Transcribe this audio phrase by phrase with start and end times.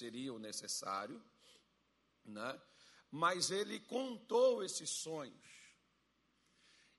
[0.00, 1.22] seria o necessário,
[2.24, 2.60] né?
[3.10, 5.46] mas ele contou esses sonhos.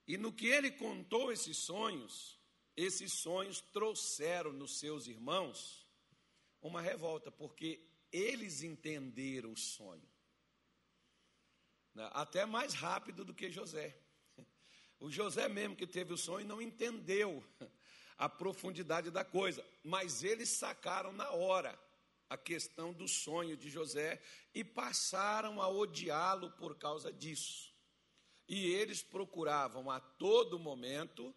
[0.08, 2.40] E no que ele contou esses sonhos,
[2.75, 5.87] esses sonhos trouxeram nos seus irmãos
[6.61, 10.08] uma revolta, porque eles entenderam o sonho.
[11.96, 12.08] Né?
[12.14, 13.98] Até mais rápido do que José.
[15.00, 17.44] O José mesmo que teve o sonho não entendeu
[18.16, 21.76] a profundidade da coisa, mas eles sacaram na hora
[22.32, 24.21] a questão do sonho de José
[24.54, 27.76] e passaram a odiá-lo por causa disso.
[28.48, 31.36] E eles procuravam a todo momento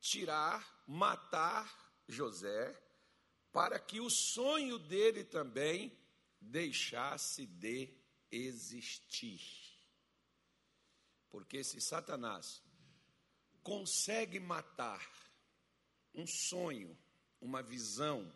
[0.00, 2.76] tirar, matar José,
[3.52, 5.96] para que o sonho dele também
[6.40, 7.88] deixasse de
[8.28, 9.40] existir.
[11.30, 12.60] Porque se Satanás
[13.62, 15.08] consegue matar
[16.12, 16.98] um sonho,
[17.40, 18.28] uma visão,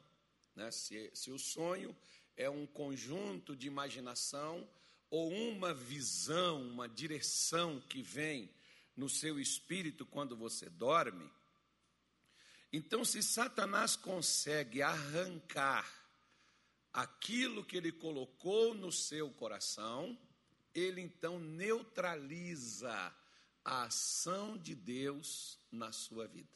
[0.57, 0.71] né?
[0.71, 1.95] se, se o sonho
[2.37, 4.69] é um conjunto de imaginação
[5.09, 8.51] ou uma visão, uma direção que vem
[8.97, 11.31] no seu espírito quando você dorme,
[12.73, 15.91] então, se Satanás consegue arrancar
[16.93, 20.19] aquilo que ele colocou no seu coração,
[20.75, 22.93] ele então neutraliza
[23.65, 26.49] a ação de Deus na sua vida.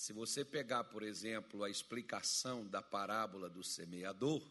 [0.00, 4.42] Se você pegar, por exemplo, a explicação da parábola do semeador,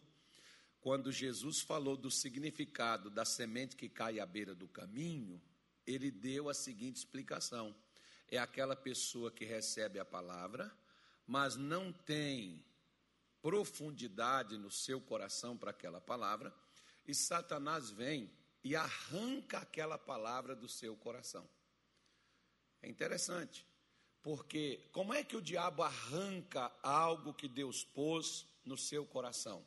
[0.80, 5.42] quando Jesus falou do significado da semente que cai à beira do caminho,
[5.88, 7.76] ele deu a seguinte explicação:
[8.28, 10.72] é aquela pessoa que recebe a palavra,
[11.26, 12.64] mas não tem
[13.42, 16.54] profundidade no seu coração para aquela palavra,
[17.08, 18.30] e Satanás vem
[18.64, 21.50] e arranca aquela palavra do seu coração.
[22.84, 23.68] É interessante.
[24.22, 29.66] Porque como é que o diabo arranca algo que Deus pôs no seu coração?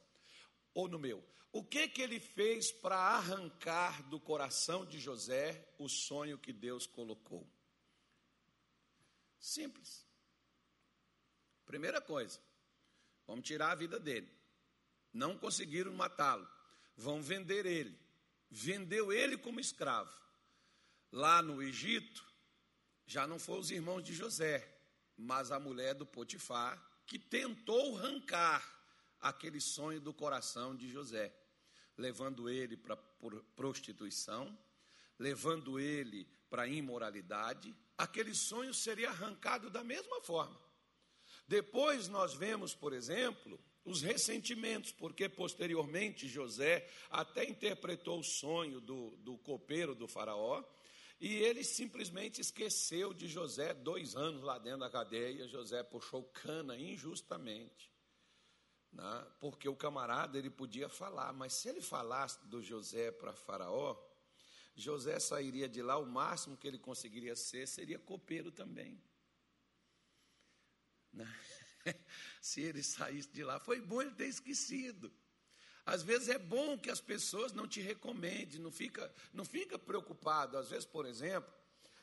[0.75, 1.25] Ou no meu?
[1.53, 6.87] O que que ele fez para arrancar do coração de José o sonho que Deus
[6.87, 7.47] colocou?
[9.39, 10.07] Simples.
[11.67, 12.41] Primeira coisa,
[13.27, 14.31] vamos tirar a vida dele.
[15.13, 16.49] Não conseguiram matá-lo.
[16.97, 17.99] Vão vender ele.
[18.51, 20.13] Vendeu ele como escravo.
[21.11, 22.25] Lá no Egito,
[23.13, 24.67] já não foram os irmãos de José,
[25.19, 28.67] mas a mulher do Potifar, que tentou arrancar
[29.21, 31.31] aquele sonho do coração de José,
[31.99, 32.97] levando ele para
[33.55, 34.59] prostituição,
[35.19, 40.59] levando ele para imoralidade, aquele sonho seria arrancado da mesma forma.
[41.47, 49.11] Depois nós vemos, por exemplo, os ressentimentos, porque posteriormente José até interpretou o sonho do,
[49.19, 50.65] do copeiro do faraó,
[51.23, 55.47] e ele simplesmente esqueceu de José dois anos lá dentro da cadeia.
[55.47, 57.93] José puxou cana injustamente.
[58.91, 59.27] Né?
[59.39, 63.97] Porque o camarada ele podia falar, mas se ele falasse do José para Faraó,
[64.75, 69.01] José sairia de lá, o máximo que ele conseguiria ser seria copeiro também.
[71.13, 71.41] Né?
[72.43, 75.15] se ele saísse de lá, foi bom ele ter esquecido.
[75.85, 80.57] Às vezes é bom que as pessoas não te recomendem, não fica, não fica preocupado.
[80.57, 81.53] Às vezes, por exemplo,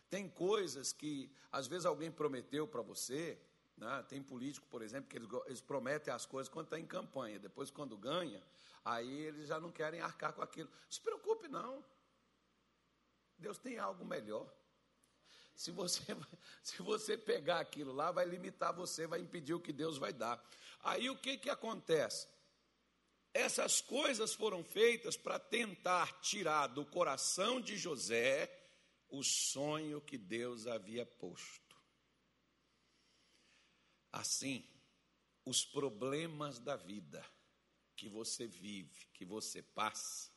[0.09, 3.39] tem coisas que às vezes alguém prometeu para você,
[3.77, 4.03] né?
[4.09, 7.71] tem político, por exemplo, que eles, eles prometem as coisas quando está em campanha, depois
[7.71, 8.43] quando ganha,
[8.83, 10.69] aí eles já não querem arcar com aquilo.
[10.69, 11.83] Não se preocupe não.
[13.37, 14.51] Deus tem algo melhor.
[15.55, 16.03] Se você,
[16.61, 20.43] se você pegar aquilo lá, vai limitar você, vai impedir o que Deus vai dar.
[20.83, 22.27] Aí o que, que acontece?
[23.33, 28.49] Essas coisas foram feitas para tentar tirar do coração de José
[29.09, 31.77] o sonho que Deus havia posto.
[34.11, 34.67] Assim,
[35.45, 37.23] os problemas da vida
[37.95, 40.31] que você vive, que você passa,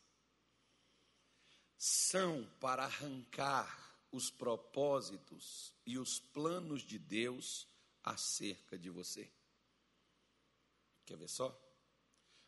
[1.78, 7.66] são para arrancar os propósitos e os planos de Deus
[8.02, 9.30] acerca de você.
[11.04, 11.61] Quer ver só?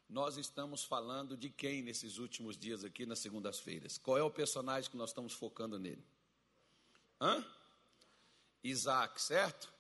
[0.09, 3.99] Nós estamos falando de quem nesses últimos dias aqui nas segundas-feiras?
[3.99, 6.05] Qual é o personagem que nós estamos focando nele?
[7.21, 7.45] Hã?
[8.62, 9.73] Isaac, certo?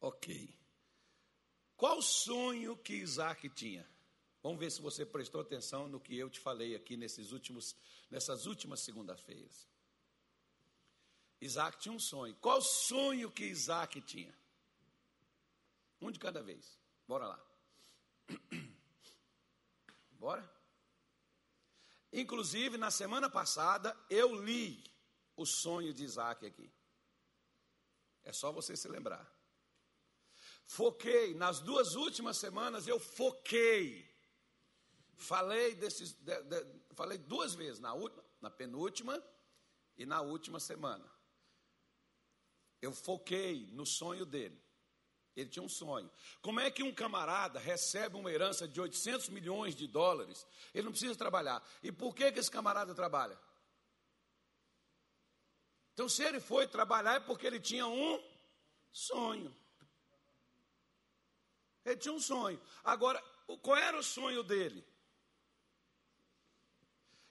[0.00, 0.48] Ok.
[1.76, 3.88] Qual sonho que Isaac tinha?
[4.42, 7.76] Vamos ver se você prestou atenção no que eu te falei aqui nesses últimos,
[8.10, 9.68] nessas últimas segundas-feiras.
[11.40, 12.36] Isaac tinha um sonho.
[12.36, 14.34] Qual sonho que Isaac tinha?
[16.00, 16.78] Um de cada vez.
[17.06, 17.46] Bora lá.
[20.22, 20.48] Bora?
[22.12, 24.88] Inclusive, na semana passada, eu li
[25.34, 26.72] o sonho de Isaac aqui.
[28.22, 29.28] É só você se lembrar.
[30.62, 34.08] Foquei, nas duas últimas semanas, eu foquei.
[35.16, 37.92] falei desses, de, de, falei duas vezes, na,
[38.40, 39.20] na penúltima
[39.96, 41.12] e na última semana.
[42.80, 44.62] Eu foquei no sonho dele.
[45.34, 46.10] Ele tinha um sonho.
[46.40, 50.46] Como é que um camarada recebe uma herança de 800 milhões de dólares?
[50.74, 51.66] Ele não precisa trabalhar.
[51.82, 53.38] E por que, que esse camarada trabalha?
[55.94, 58.22] Então, se ele foi trabalhar, é porque ele tinha um
[58.90, 59.54] sonho.
[61.84, 62.60] Ele tinha um sonho.
[62.84, 63.22] Agora,
[63.62, 64.86] qual era o sonho dele?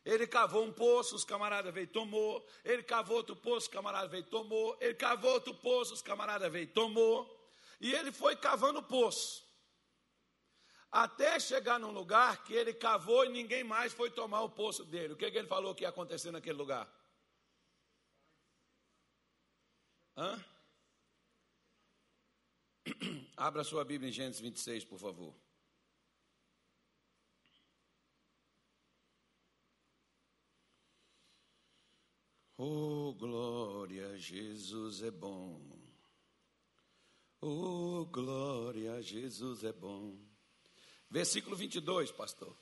[0.04, 2.46] Ele cavou um poço, os camaradas veio e tomou.
[2.64, 4.76] Ele cavou outro poço, os camaradas veio e tomou.
[4.82, 7.41] Ele cavou outro poço, os camaradas veio e tomou.
[7.82, 9.44] E ele foi cavando poço.
[10.92, 15.14] Até chegar num lugar que ele cavou e ninguém mais foi tomar o poço dele.
[15.14, 16.88] O que, que ele falou que ia acontecer naquele lugar?
[20.16, 20.46] Hã?
[23.36, 25.34] Abra sua Bíblia em Gênesis 26, por favor.
[32.58, 35.81] Oh, glória, Jesus é bom.
[37.44, 40.16] Oh, glória, Jesus é bom.
[41.10, 42.56] Versículo 22, pastor.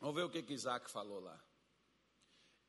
[0.00, 1.40] Vamos ver o que, que Isaac falou lá.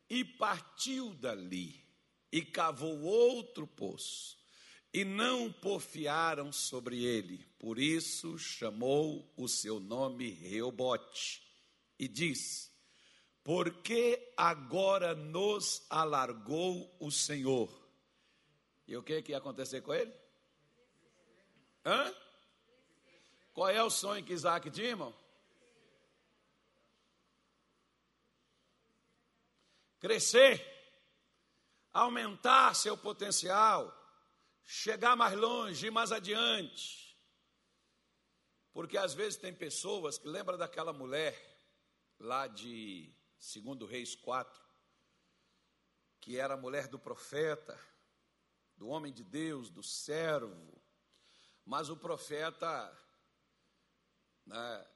[0.08, 1.84] E partiu dali,
[2.32, 4.38] e cavou outro poço,
[4.94, 7.44] e não porfiaram sobre ele.
[7.58, 11.42] Por isso chamou o seu nome Reobote,
[11.98, 12.70] e disse:
[13.44, 17.76] Porque agora nos alargou o Senhor.
[18.88, 20.27] E o que, que ia acontecer com ele?
[21.88, 22.14] Hã?
[23.54, 25.16] Qual é o sonho que Isaac tinha, irmão?
[29.98, 30.62] Crescer,
[31.94, 33.92] aumentar seu potencial,
[34.66, 37.18] chegar mais longe, mais adiante.
[38.74, 41.42] Porque às vezes tem pessoas que lembram daquela mulher
[42.20, 44.62] lá de 2 Reis 4,
[46.20, 47.80] que era a mulher do profeta,
[48.76, 50.77] do homem de Deus, do servo,
[51.68, 52.98] mas o profeta
[54.46, 54.88] né,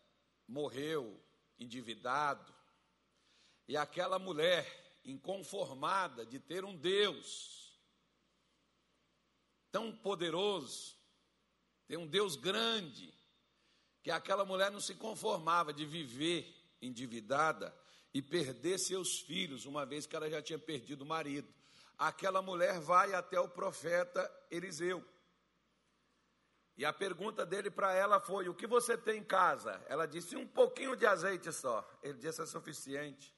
[0.47, 1.21] morreu
[1.59, 2.55] endividado,
[3.67, 4.65] e aquela mulher
[5.03, 7.77] inconformada de ter um Deus
[9.69, 10.95] tão poderoso,
[11.87, 13.13] ter um Deus grande,
[14.01, 17.77] que aquela mulher não se conformava de viver endividada
[18.13, 21.53] e perder seus filhos, uma vez que ela já tinha perdido o marido.
[21.97, 25.05] Aquela mulher vai até o profeta Eliseu.
[26.81, 29.79] E a pergunta dele para ela foi: O que você tem em casa?
[29.87, 31.87] Ela disse: Um pouquinho de azeite só.
[32.01, 33.37] Ele disse: É suficiente.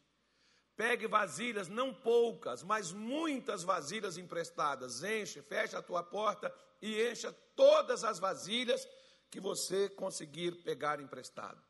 [0.77, 5.03] Pegue vasilhas, não poucas, mas muitas vasilhas emprestadas.
[5.03, 8.87] Enche, fecha a tua porta e encha todas as vasilhas
[9.29, 11.61] que você conseguir pegar emprestado.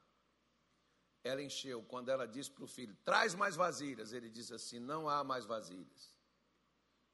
[1.24, 1.82] Ela encheu.
[1.82, 5.48] Quando ela disse para o filho: Traz mais vasilhas, ele disse assim: Não há mais
[5.48, 6.14] vasilhas.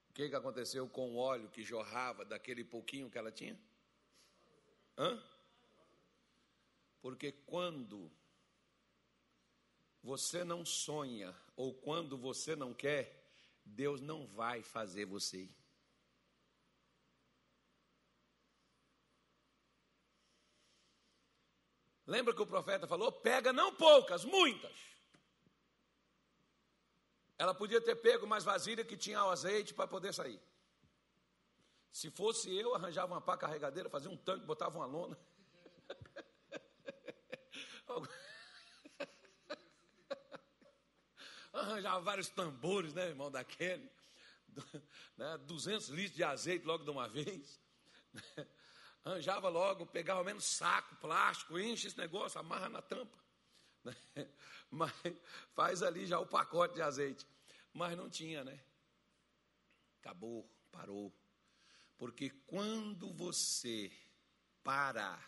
[0.10, 3.58] O que, que aconteceu com o óleo que jorrava daquele pouquinho que ela tinha?
[5.00, 5.18] Hã?
[7.02, 8.12] Porque quando
[10.04, 13.32] você não sonha ou quando você não quer,
[13.64, 15.56] Deus não vai fazer você ir.
[22.06, 23.10] Lembra que o profeta falou?
[23.10, 24.76] Pega não poucas, muitas.
[27.38, 30.42] Ela podia ter pego mais vasilha que tinha o azeite para poder sair.
[31.92, 35.18] Se fosse eu, arranjava uma pá carregadeira, fazia um tanque, botava uma lona.
[41.54, 43.90] arranjava vários tambores, né, irmão, daquele.
[45.16, 47.60] Né, 200 litros de azeite logo de uma vez.
[49.04, 53.18] Arranjava logo, pegava menos saco, plástico, enche esse negócio, amarra na tampa.
[54.70, 54.92] Mas
[55.54, 57.26] faz ali já o pacote de azeite.
[57.74, 58.60] Mas não tinha, né?
[60.00, 61.14] Acabou, parou.
[62.00, 63.92] Porque quando você
[64.64, 65.22] para,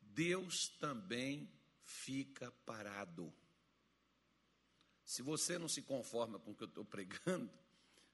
[0.00, 1.48] Deus também
[1.84, 3.32] fica parado.
[5.04, 7.48] Se você não se conforma com o que eu estou pregando,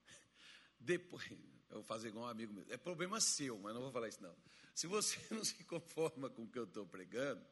[0.78, 1.26] depois,
[1.71, 4.23] eu vou fazer igual um amigo meu, é problema seu, mas não vou falar isso
[4.23, 4.37] não.
[4.75, 7.42] Se você não se conforma com o que eu estou pregando,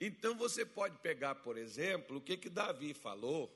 [0.00, 3.54] então você pode pegar, por exemplo, o que, que Davi falou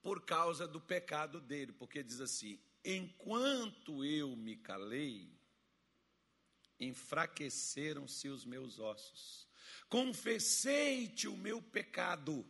[0.00, 5.30] por causa do pecado dele, porque diz assim: Enquanto eu me calei,
[6.80, 9.48] enfraqueceram-se os meus ossos.
[9.88, 12.46] Confessei-te o meu pecado,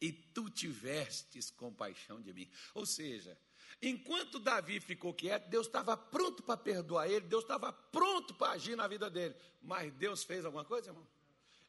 [0.00, 2.50] e tu tivestes compaixão de mim.
[2.74, 3.38] Ou seja,
[3.82, 8.76] Enquanto Davi ficou quieto, Deus estava pronto para perdoar ele, Deus estava pronto para agir
[8.76, 9.34] na vida dele.
[9.62, 11.06] Mas Deus fez alguma coisa, irmão?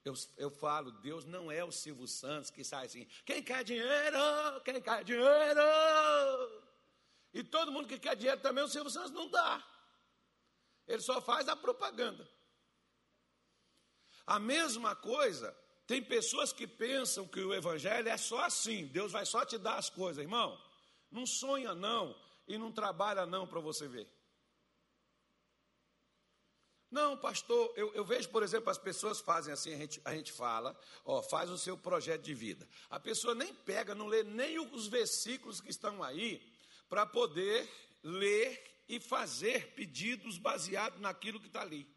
[0.04, 4.18] Eu, eu falo, Deus não é o Silvio Santos que sai assim, quem quer dinheiro?
[4.66, 5.62] Quem quer dinheiro?
[7.34, 9.66] E todo mundo que quer dinheiro também, o Silvio Santos não dá.
[10.88, 12.30] Ele só faz a propaganda.
[14.26, 15.56] A mesma coisa,
[15.88, 19.76] tem pessoas que pensam que o Evangelho é só assim, Deus vai só te dar
[19.76, 20.60] as coisas, irmão.
[21.10, 22.16] Não sonha não
[22.48, 24.10] e não trabalha não para você ver.
[26.90, 30.30] Não, pastor, eu, eu, vejo, por exemplo, as pessoas fazem assim, a gente, a gente
[30.30, 32.68] fala, ó, faz o seu projeto de vida.
[32.90, 36.46] A pessoa nem pega, não lê nem os versículos que estão aí
[36.92, 37.72] para poder
[38.04, 41.88] ler e fazer pedidos baseados naquilo que está ali.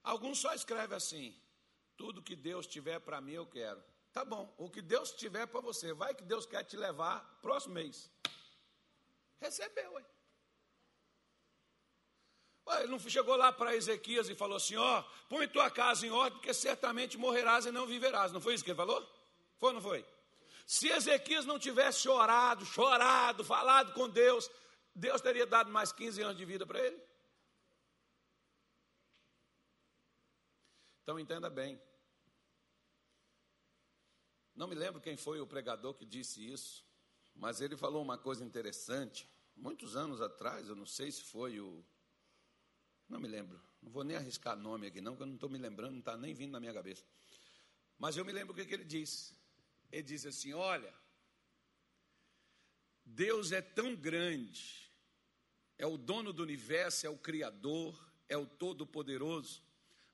[0.00, 1.36] Alguns só escrevem assim:
[1.96, 3.82] tudo que Deus tiver para mim eu quero.
[4.12, 7.74] Tá bom, o que Deus tiver para você, vai que Deus quer te levar próximo
[7.74, 8.08] mês.
[9.40, 10.04] Recebeu, ué
[12.78, 16.38] ele não chegou lá para Ezequias e falou assim: ó, põe tua casa em ordem,
[16.38, 18.30] porque certamente morrerás e não viverás.
[18.30, 19.04] Não foi isso que ele falou?
[19.58, 20.06] Foi ou não foi?
[20.66, 24.50] Se Ezequias não tivesse orado, chorado, falado com Deus,
[24.94, 27.00] Deus teria dado mais 15 anos de vida para ele?
[31.02, 31.80] Então entenda bem.
[34.54, 36.84] Não me lembro quem foi o pregador que disse isso,
[37.34, 41.84] mas ele falou uma coisa interessante, muitos anos atrás, eu não sei se foi o.
[43.08, 45.58] Não me lembro, não vou nem arriscar nome aqui, não, que eu não estou me
[45.58, 47.04] lembrando, não está nem vindo na minha cabeça.
[47.98, 49.34] Mas eu me lembro o que, que ele disse.
[49.92, 50.92] Ele disse assim: Olha,
[53.04, 54.90] Deus é tão grande,
[55.78, 59.62] é o dono do universo, é o Criador, é o Todo-Poderoso,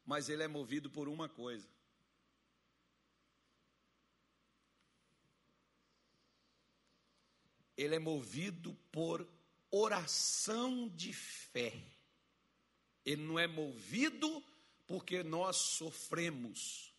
[0.04, 1.78] mas ele é movido por uma coisa
[7.78, 9.26] ele é movido por
[9.70, 11.73] oração de fé.
[13.04, 14.44] Ele não é movido
[14.85, 16.92] porque nós sofremos,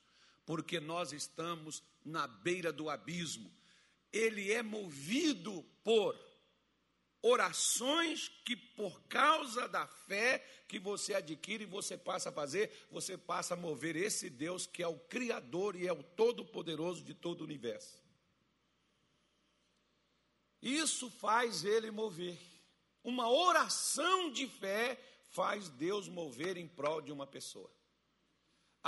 [0.50, 3.53] porque nós estamos na beira do abismo.
[4.12, 6.20] Ele é movido por
[7.22, 13.53] orações que, por causa da fé que você adquire você passa a fazer, você passa
[13.53, 17.44] a mover esse Deus que é o Criador e é o Todo-Poderoso de todo o
[17.44, 18.03] universo.
[20.60, 22.39] Isso faz ele mover.
[23.03, 27.70] Uma oração de fé faz Deus mover em prol de uma pessoa.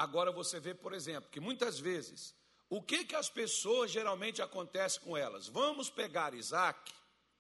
[0.02, 2.36] Agora você vê, por exemplo, que muitas vezes,
[2.68, 5.48] o que, que as pessoas geralmente acontece com elas?
[5.48, 6.92] Vamos pegar Isaac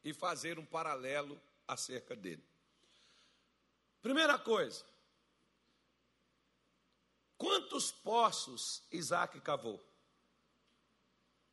[0.04, 2.46] e fazer um paralelo acerca dele.
[4.00, 4.86] Primeira coisa,
[7.36, 9.84] quantos poços Isaac cavou?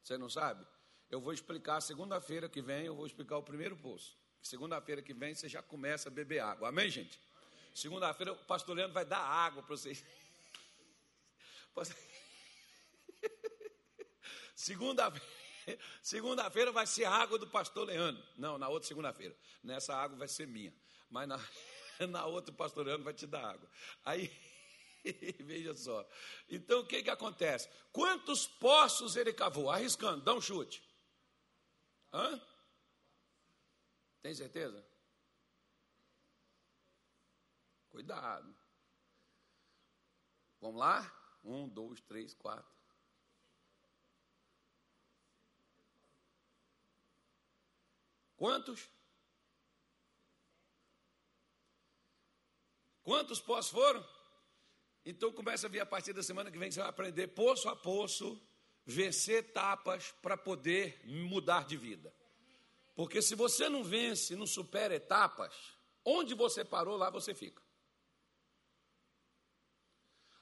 [0.02, 0.62] Você não sabe?
[1.08, 4.14] Eu vou explicar segunda-feira que vem, eu vou explicar o primeiro poço.
[4.42, 6.68] Segunda-feira que vem você já começa a beber água.
[6.68, 7.18] Amém, gente?
[7.74, 10.04] Segunda-feira o pastor Leandro vai dar água para vocês.
[14.54, 15.38] Segunda-feira
[16.02, 18.22] segunda-feira vai ser a água do pastor Leandro.
[18.36, 19.36] Não, na outra segunda-feira.
[19.62, 20.74] Nessa água vai ser minha.
[21.10, 21.40] Mas na,
[22.08, 23.68] na outra o pastor Leandro vai te dar água.
[24.04, 24.30] Aí,
[25.40, 26.08] veja só.
[26.48, 27.68] Então o que, que acontece?
[27.92, 29.70] Quantos poços ele cavou?
[29.70, 30.82] Arriscando, dá um chute.
[32.12, 32.40] Hã?
[34.22, 34.84] Tem certeza?
[37.90, 38.54] Cuidado.
[40.60, 41.17] Vamos lá?
[41.48, 42.70] Um, dois, três, quatro.
[48.36, 48.86] Quantos?
[53.02, 54.06] Quantos poços foram?
[55.06, 57.74] Então começa a vir a partir da semana que vem, você vai aprender poço a
[57.74, 58.38] poço
[58.84, 62.14] vencer etapas para poder mudar de vida.
[62.94, 65.54] Porque se você não vence, não supera etapas,
[66.04, 67.62] onde você parou, lá você fica.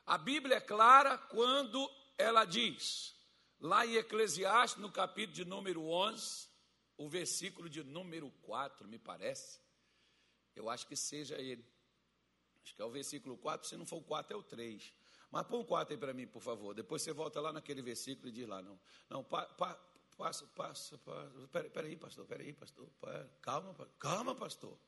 [0.06, 3.16] A Bíblia é clara quando ela diz,
[3.58, 6.48] lá em Eclesiastes, no capítulo de número 11,
[6.96, 9.60] o versículo de número 4, me parece.
[10.54, 11.66] Eu acho que seja ele.
[12.62, 14.94] Acho que é o versículo 4, se não for o 4, é o 3.
[15.28, 16.72] Mas põe um 4 aí para mim, por favor.
[16.72, 18.78] Depois você volta lá naquele versículo e diz lá, não.
[19.10, 19.74] Não, pa, pa,
[20.16, 21.48] passa, passa, passa.
[21.48, 22.88] Peraí, peraí, pastor, peraí, pastor.
[23.42, 24.78] Calma, calma, pastor.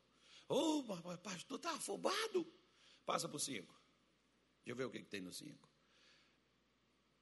[0.48, 2.46] Ô, oh, pastor, está afobado.
[3.04, 3.77] Passa para o 5.
[4.68, 5.66] Deixa eu ver o que, que tem no 5.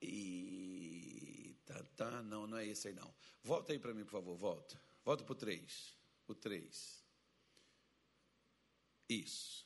[0.02, 1.56] E.
[1.64, 3.14] Tá, tá, não, não é esse aí não.
[3.40, 4.82] Volta aí para mim, por favor, volta.
[5.04, 5.96] Volta para o 3.
[6.26, 7.04] O 3.
[9.08, 9.64] Isso.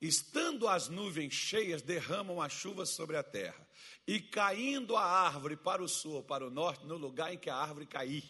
[0.00, 3.68] Estando as nuvens cheias, derramam a chuva sobre a terra,
[4.06, 7.56] e caindo a árvore para o sul para o norte, no lugar em que a
[7.56, 8.24] árvore cair.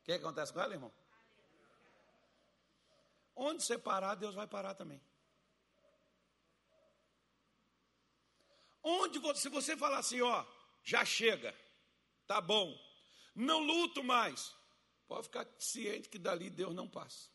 [0.00, 0.92] O que acontece com ela, irmão?
[3.36, 5.00] Onde você parar, Deus vai parar também.
[8.90, 10.46] Onde você, se você falar assim, ó,
[10.82, 11.54] já chega,
[12.26, 12.74] tá bom,
[13.34, 14.54] não luto mais,
[15.06, 17.28] pode ficar ciente que dali Deus não passa.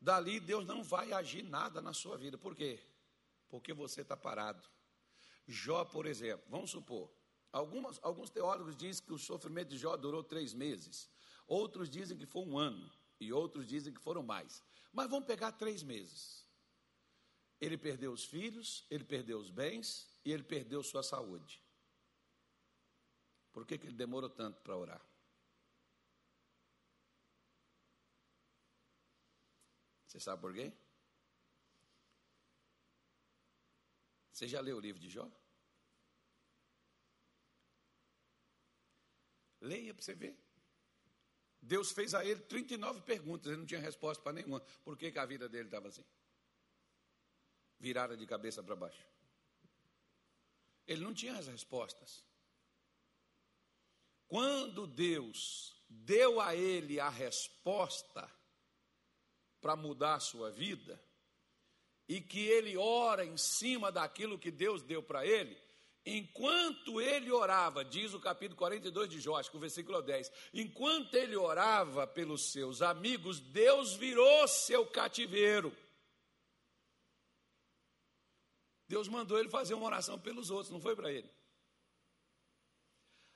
[0.00, 2.38] Dali Deus não vai agir nada na sua vida.
[2.38, 2.78] Por quê?
[3.48, 4.62] Porque você está parado.
[5.48, 7.12] Jó, por exemplo, vamos supor,
[7.50, 11.10] algumas, alguns teólogos dizem que o sofrimento de Jó durou três meses,
[11.48, 14.62] outros dizem que foi um ano, e outros dizem que foram mais.
[14.92, 16.43] Mas vamos pegar três meses.
[17.60, 21.62] Ele perdeu os filhos, ele perdeu os bens e ele perdeu sua saúde.
[23.52, 25.04] Por que, que ele demorou tanto para orar?
[30.06, 30.72] Você sabe por quê?
[34.32, 35.30] Você já leu o livro de Jó?
[39.60, 40.36] Leia para você ver.
[41.60, 44.60] Deus fez a ele 39 perguntas, ele não tinha resposta para nenhuma.
[44.84, 46.04] Por que, que a vida dele estava assim?
[47.78, 49.04] Virada de cabeça para baixo.
[50.86, 52.24] Ele não tinha as respostas.
[54.26, 58.30] Quando Deus deu a ele a resposta
[59.60, 61.00] para mudar a sua vida,
[62.08, 65.56] e que ele ora em cima daquilo que Deus deu para ele,
[66.04, 72.06] enquanto ele orava, diz o capítulo 42 de Jó, o versículo 10, enquanto ele orava
[72.06, 75.74] pelos seus amigos, Deus virou seu cativeiro.
[78.94, 81.28] Deus mandou ele fazer uma oração pelos outros, não foi para ele.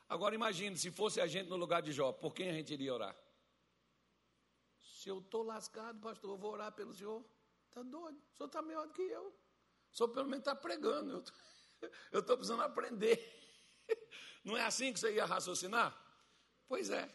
[0.08, 2.94] Agora imagine, se fosse a gente no lugar de Jó, por quem a gente iria
[2.94, 3.16] orar?
[4.78, 7.24] Se eu estou lascado, pastor, eu vou orar pelo senhor.
[7.66, 8.16] Está doido?
[8.16, 9.26] O senhor está melhor do que eu.
[9.92, 11.24] O senhor pelo menos está pregando.
[12.12, 13.18] Eu estou precisando aprender.
[14.44, 15.92] Não é assim que você ia raciocinar?
[16.68, 17.12] Pois é.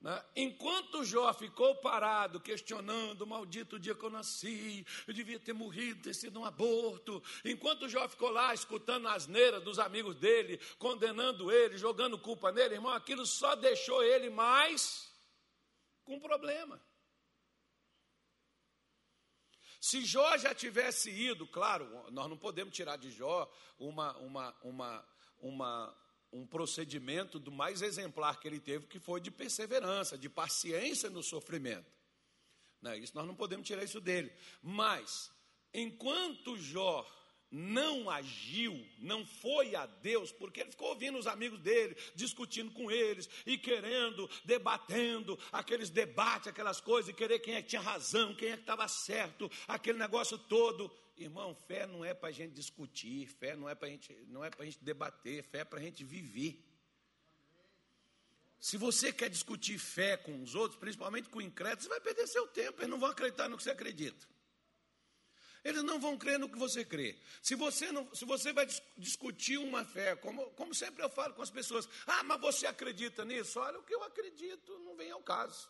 [0.00, 0.24] Né?
[0.36, 6.14] Enquanto Jó ficou parado, questionando, maldito dia que eu nasci, eu devia ter morrido, ter
[6.14, 7.22] sido um aborto.
[7.44, 12.74] Enquanto Jó ficou lá escutando a asneira dos amigos dele, condenando ele, jogando culpa nele,
[12.74, 15.12] irmão, aquilo só deixou ele mais
[16.04, 16.80] com problema.
[19.80, 25.08] Se Jó já tivesse ido, claro, nós não podemos tirar de Jó uma, uma, uma,
[25.40, 31.08] uma um procedimento do mais exemplar que ele teve, que foi de perseverança, de paciência
[31.08, 31.90] no sofrimento.
[32.80, 34.32] Não, isso nós não podemos tirar isso dele.
[34.62, 35.30] Mas,
[35.72, 37.06] enquanto Jó
[37.50, 42.90] não agiu, não foi a Deus, porque ele ficou ouvindo os amigos dele, discutindo com
[42.90, 48.34] eles e querendo, debatendo aqueles debates, aquelas coisas, e querer quem é que tinha razão,
[48.34, 50.92] quem é que estava certo, aquele negócio todo.
[51.18, 54.50] Irmão, fé não é para a gente discutir, fé não é para gente, não é
[54.50, 56.64] para gente debater, fé é para a gente viver.
[58.60, 62.46] Se você quer discutir fé com os outros, principalmente com incrédulos, você vai perder seu
[62.46, 64.26] tempo, eles não vão acreditar no que você acredita.
[65.64, 67.18] Eles não vão crer no que você crê.
[67.42, 71.42] Se você, não, se você vai discutir uma fé, como, como sempre eu falo com
[71.42, 73.58] as pessoas, ah, mas você acredita nisso?
[73.58, 75.68] Olha, o que eu acredito não vem ao caso.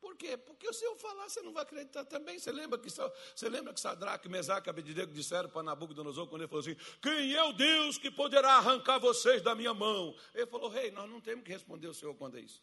[0.00, 0.36] Por quê?
[0.36, 2.38] Porque se eu falar, você não vai acreditar também.
[2.38, 6.60] Você lembra que, você lembra que Sadraque, Mesaque Abednego disseram para Nabucodonosor quando ele falou
[6.60, 10.16] assim: Quem é o Deus que poderá arrancar vocês da minha mão?
[10.34, 12.62] Ele falou: Rei, nós não temos que responder o Senhor quando é isso.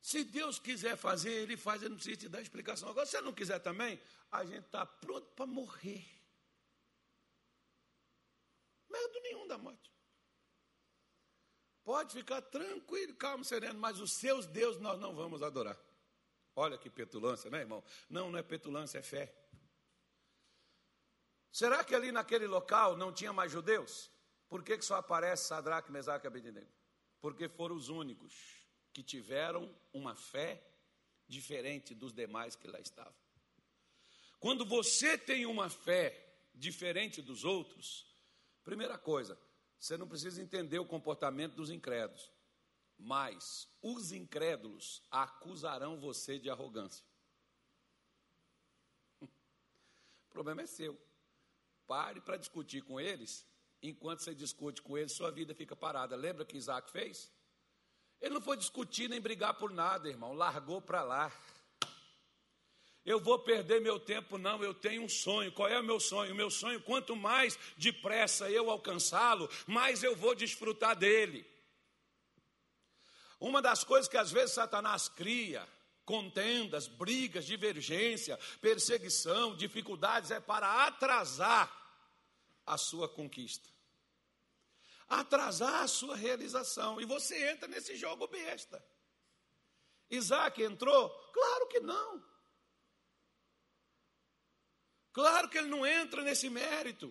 [0.00, 2.88] Se Deus quiser fazer, Ele faz, Ele não precisa te dar explicação.
[2.88, 6.06] Agora, se Ele não quiser também, a gente está pronto para morrer.
[8.88, 9.95] Medo nenhum da morte.
[11.86, 15.78] Pode ficar tranquilo, calmo, sereno, mas os seus deuses nós não vamos adorar.
[16.56, 17.80] Olha que petulância, né, irmão?
[18.10, 19.32] Não, não é petulância, é fé.
[21.52, 24.10] Será que ali naquele local não tinha mais judeus?
[24.48, 26.72] Por que, que só aparece Sadraque, Mesaque e Abednego?
[27.20, 28.34] Porque foram os únicos
[28.92, 30.60] que tiveram uma fé
[31.28, 33.14] diferente dos demais que lá estavam.
[34.40, 38.12] Quando você tem uma fé diferente dos outros,
[38.64, 39.38] primeira coisa,
[39.78, 42.32] você não precisa entender o comportamento dos incrédulos,
[42.98, 47.04] mas os incrédulos acusarão você de arrogância.
[49.20, 49.28] O
[50.30, 50.98] problema é seu.
[51.86, 53.46] Pare para discutir com eles.
[53.82, 56.16] Enquanto você discute com eles, sua vida fica parada.
[56.16, 57.30] Lembra que Isaac fez?
[58.20, 60.32] Ele não foi discutir nem brigar por nada, irmão.
[60.32, 61.30] Largou para lá
[63.06, 65.52] eu vou perder meu tempo, não, eu tenho um sonho.
[65.52, 66.32] Qual é o meu sonho?
[66.32, 71.46] O meu sonho, quanto mais depressa eu alcançá-lo, mais eu vou desfrutar dele.
[73.38, 75.66] Uma das coisas que às vezes Satanás cria,
[76.04, 81.70] contendas, brigas, divergência, perseguição, dificuldades, é para atrasar
[82.66, 83.68] a sua conquista,
[85.08, 87.00] atrasar a sua realização.
[87.00, 88.84] E você entra nesse jogo besta.
[90.10, 91.08] Isaac entrou?
[91.32, 92.35] Claro que não.
[95.16, 97.10] Claro que ele não entra nesse mérito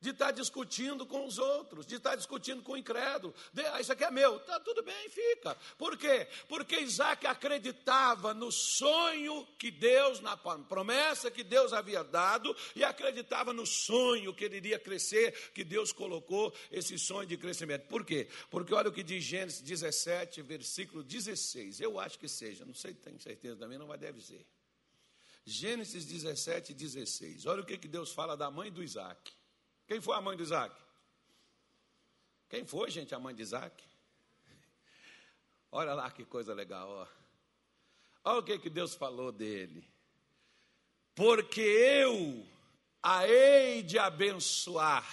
[0.00, 3.34] de estar discutindo com os outros, de estar discutindo com o incrédulo.
[3.52, 5.56] De, ah, isso aqui é meu, tá tudo bem, fica.
[5.76, 6.28] Por quê?
[6.48, 13.52] Porque Isaac acreditava no sonho que Deus, na promessa que Deus havia dado, e acreditava
[13.52, 17.88] no sonho que ele iria crescer, que Deus colocou esse sonho de crescimento.
[17.88, 18.28] Por quê?
[18.48, 21.80] Porque olha o que diz Gênesis 17, versículo 16.
[21.80, 24.46] Eu acho que seja, não sei, tenho certeza também, não vai deve ser.
[25.48, 27.46] Gênesis 17, 16.
[27.46, 29.32] Olha o que, que Deus fala da mãe do Isaac.
[29.86, 30.74] Quem foi a mãe de Isaac?
[32.48, 33.82] Quem foi, gente, a mãe de Isaac?
[35.70, 37.06] Olha lá que coisa legal, ó.
[38.24, 39.88] Olha o que, que Deus falou dele.
[41.14, 42.46] Porque eu
[43.02, 45.06] a hei de abençoar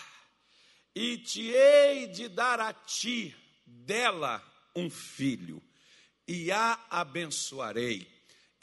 [0.93, 4.43] e te hei de dar a ti dela
[4.75, 5.61] um filho,
[6.27, 8.07] e a abençoarei,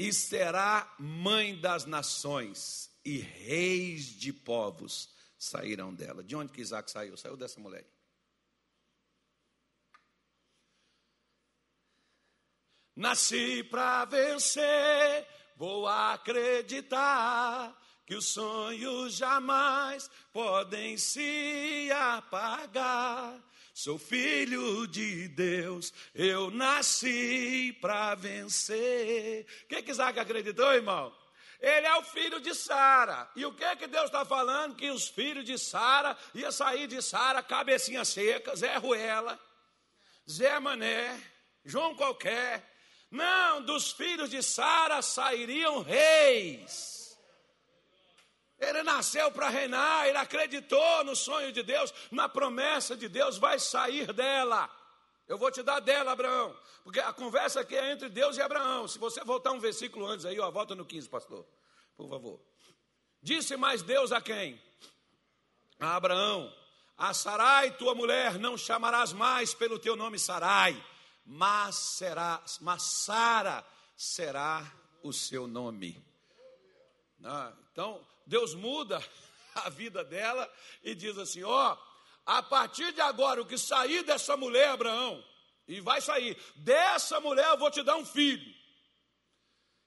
[0.02, 6.24] e será mãe das nações e reis de povos saíram dela.
[6.24, 7.16] De onde que Isaac saiu?
[7.16, 7.86] Saiu dessa mulher.
[12.96, 15.24] Nasci para vencer,
[15.56, 23.40] vou acreditar que os sonhos jamais podem se apagar.
[23.74, 29.46] Sou filho de Deus, eu nasci para vencer.
[29.64, 31.12] O que, Isaac acreditou, irmão?
[31.58, 33.30] Ele é o filho de Sara.
[33.34, 34.76] E o que que Deus está falando?
[34.76, 39.40] Que os filhos de Sara ia sair de Sara, cabecinha seca, Zé Ruela,
[40.28, 41.18] Zé Mané,
[41.64, 42.68] João qualquer.
[43.10, 47.01] Não, dos filhos de Sara sairiam reis.
[48.62, 53.58] Ele nasceu para reinar, ele acreditou no sonho de Deus, na promessa de Deus, vai
[53.58, 54.70] sair dela.
[55.26, 56.56] Eu vou te dar dela, Abraão.
[56.84, 58.86] Porque a conversa aqui é entre Deus e Abraão.
[58.86, 61.44] Se você voltar um versículo antes aí, ó, volta no 15, pastor.
[61.96, 62.40] Por favor.
[63.20, 64.60] Disse mais Deus a quem?
[65.80, 66.52] A Abraão:
[66.96, 70.80] A Sarai, tua mulher, não chamarás mais pelo teu nome Sarai,
[71.26, 73.64] mas será, mas Sara
[73.96, 74.64] será
[75.02, 76.00] o seu nome.
[77.24, 79.02] Ah, então, Deus muda
[79.54, 80.50] a vida dela
[80.82, 81.76] e diz assim: ó,
[82.24, 85.22] a partir de agora, o que sair dessa mulher, Abraão,
[85.66, 88.54] e vai sair, dessa mulher eu vou te dar um filho.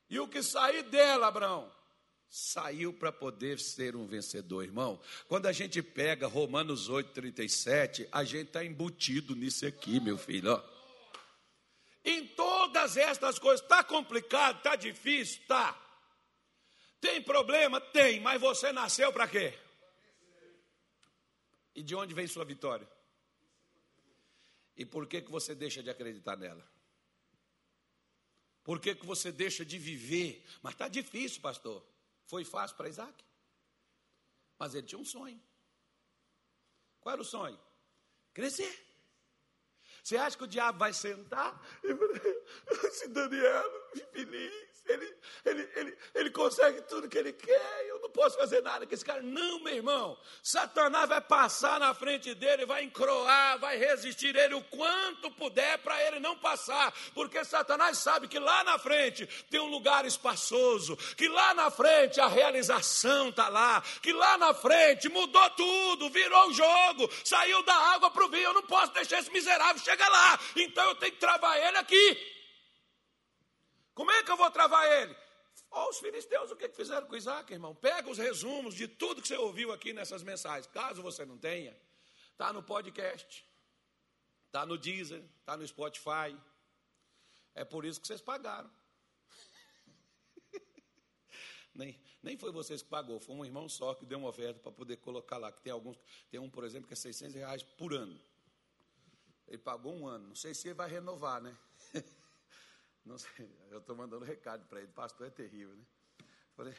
[0.10, 1.72] E o que sair dela, Abraão,
[2.30, 5.00] saiu para poder ser um vencedor, irmão.
[5.28, 10.52] Quando a gente pega Romanos 8, 37, a gente está embutido nisso aqui, meu filho.
[10.52, 10.62] Ó.
[12.04, 15.85] Em todas estas coisas, está complicado, está difícil, está.
[17.00, 17.80] Tem problema?
[17.80, 19.58] Tem, mas você nasceu para quê?
[21.76, 22.90] E de onde vem sua vitória?
[24.76, 26.68] E por que, que você deixa de acreditar nela?
[28.64, 30.44] Por que, que você deixa de viver?
[30.62, 31.86] Mas está difícil, pastor.
[32.26, 33.24] Foi fácil para Isaac.
[34.58, 35.42] Mas ele tinha um sonho.
[37.00, 37.60] Qual era o sonho?
[38.34, 38.84] Crescer.
[40.06, 41.60] Você acha que o diabo vai sentar
[42.84, 43.64] esse Daniel,
[44.14, 44.54] feliz,
[44.88, 48.94] ele, ele, ele, ele consegue tudo que ele quer, eu não posso fazer nada com
[48.94, 49.22] esse cara.
[49.24, 54.64] Não, meu irmão, Satanás vai passar na frente dele, vai encroar, vai resistir ele o
[54.66, 59.72] quanto puder para ele não passar, porque Satanás sabe que lá na frente tem um
[59.72, 65.50] lugar espaçoso, que lá na frente a realização está lá, que lá na frente mudou
[65.52, 68.44] tudo, virou o jogo, saiu da água para o vinho.
[68.44, 72.36] Eu não posso deixar esse miserável chegar lá, então eu tenho que travar ele aqui.
[73.94, 75.16] Como é que eu vou travar ele?
[75.72, 77.74] Olha os filisteus, o que, que fizeram com Isaac, irmão?
[77.74, 80.68] Pega os resumos de tudo que você ouviu aqui nessas mensagens.
[80.68, 81.76] Caso você não tenha,
[82.32, 83.46] está no podcast,
[84.46, 86.38] está no Deezer, está no Spotify.
[87.54, 88.70] É por isso que vocês pagaram.
[91.74, 94.72] nem, nem foi vocês que pagou, foi um irmão só que deu uma oferta para
[94.72, 95.52] poder colocar lá.
[95.52, 95.98] Que tem alguns,
[96.30, 98.20] tem um, por exemplo, que é 600 reais por ano.
[99.48, 100.28] Ele pagou um ano.
[100.30, 101.56] Não sei se ele vai renovar, né?
[103.06, 105.86] Não sei, eu estou mandando recado para ele, pastor é terrível, né?
[106.56, 106.74] Falei,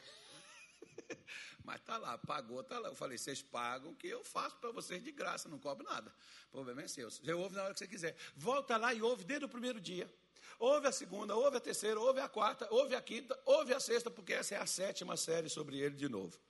[1.64, 2.88] mas tá lá, pagou, tá lá.
[2.88, 6.12] Eu falei, vocês pagam que eu faço para vocês de graça, não cobro nada.
[6.48, 7.08] O problema é seu.
[7.10, 8.16] Você ouve na hora que você quiser.
[8.34, 10.12] Volta lá e ouve desde o primeiro dia.
[10.58, 14.10] Ouve a segunda, ouve a terceira, ouve a quarta, ouve a quinta, ouve a sexta,
[14.10, 16.40] porque essa é a sétima série sobre ele de novo.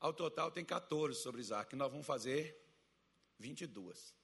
[0.00, 1.76] Ao total tem 14 sobre Isaac.
[1.76, 2.58] Nós vamos fazer
[3.38, 4.14] 22.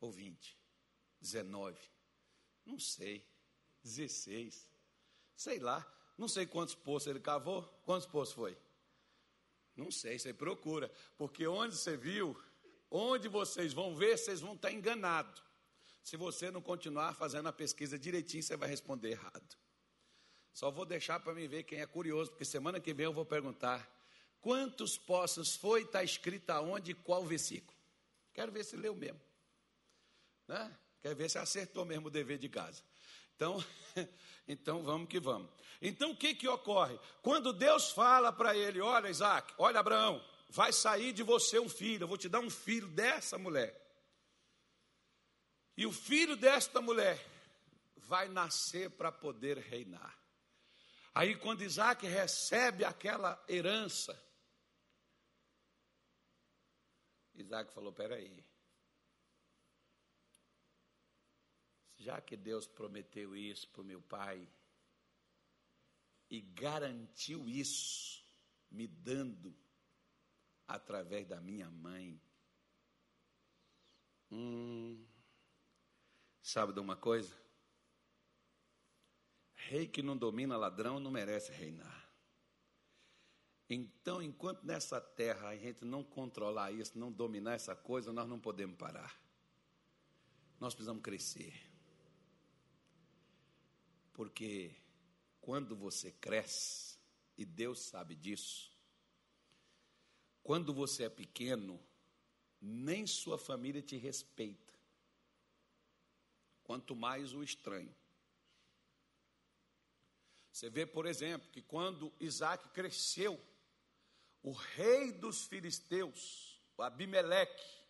[0.00, 0.56] Ou 20.
[1.20, 1.78] 19.
[2.64, 3.26] Não sei.
[3.82, 4.70] 16.
[5.34, 5.86] Sei lá.
[6.16, 7.62] Não sei quantos poços ele cavou.
[7.84, 8.56] Quantos poços foi?
[9.76, 10.90] Não sei, você procura.
[11.18, 12.40] Porque onde você viu,
[12.90, 15.42] onde vocês vão ver, vocês vão estar enganados.
[16.02, 19.56] Se você não continuar fazendo a pesquisa direitinho, você vai responder errado.
[20.52, 23.26] Só vou deixar para mim ver quem é curioso, porque semana que vem eu vou
[23.26, 23.92] perguntar
[24.40, 27.76] quantos poços foi, está escrito aonde e qual versículo.
[28.32, 29.20] Quero ver se leu mesmo.
[30.48, 30.78] Né?
[31.00, 32.82] Quero ver se acertou mesmo o dever de casa.
[33.34, 33.62] Então,
[34.48, 35.50] então vamos que vamos.
[35.80, 36.98] Então o que, que ocorre?
[37.22, 42.04] Quando Deus fala para ele: Olha, Isaac, olha, Abraão, vai sair de você um filho,
[42.04, 43.82] eu vou te dar um filho dessa mulher.
[45.76, 47.22] E o filho desta mulher
[47.96, 50.16] vai nascer para poder reinar.
[51.14, 54.18] Aí, quando Isaac recebe aquela herança,
[57.34, 58.44] Isaac falou: Peraí,
[61.98, 64.48] já que Deus prometeu isso para o meu pai
[66.28, 68.24] e garantiu isso,
[68.70, 69.54] me dando
[70.66, 72.20] através da minha mãe.
[74.30, 75.06] Hum,
[76.42, 77.34] sabe de uma coisa?
[79.54, 82.06] Rei que não domina ladrão não merece reinar.
[83.68, 88.38] Então, enquanto nessa terra a gente não controlar isso, não dominar essa coisa, nós não
[88.38, 89.18] podemos parar.
[90.60, 91.52] Nós precisamos crescer.
[94.16, 94.74] Porque
[95.42, 96.96] quando você cresce,
[97.36, 98.72] e Deus sabe disso,
[100.42, 101.78] quando você é pequeno,
[102.58, 104.72] nem sua família te respeita,
[106.64, 107.94] quanto mais o estranho.
[110.50, 113.38] Você vê, por exemplo, que quando Isaac cresceu,
[114.42, 117.84] o rei dos filisteus, o Abimeleque,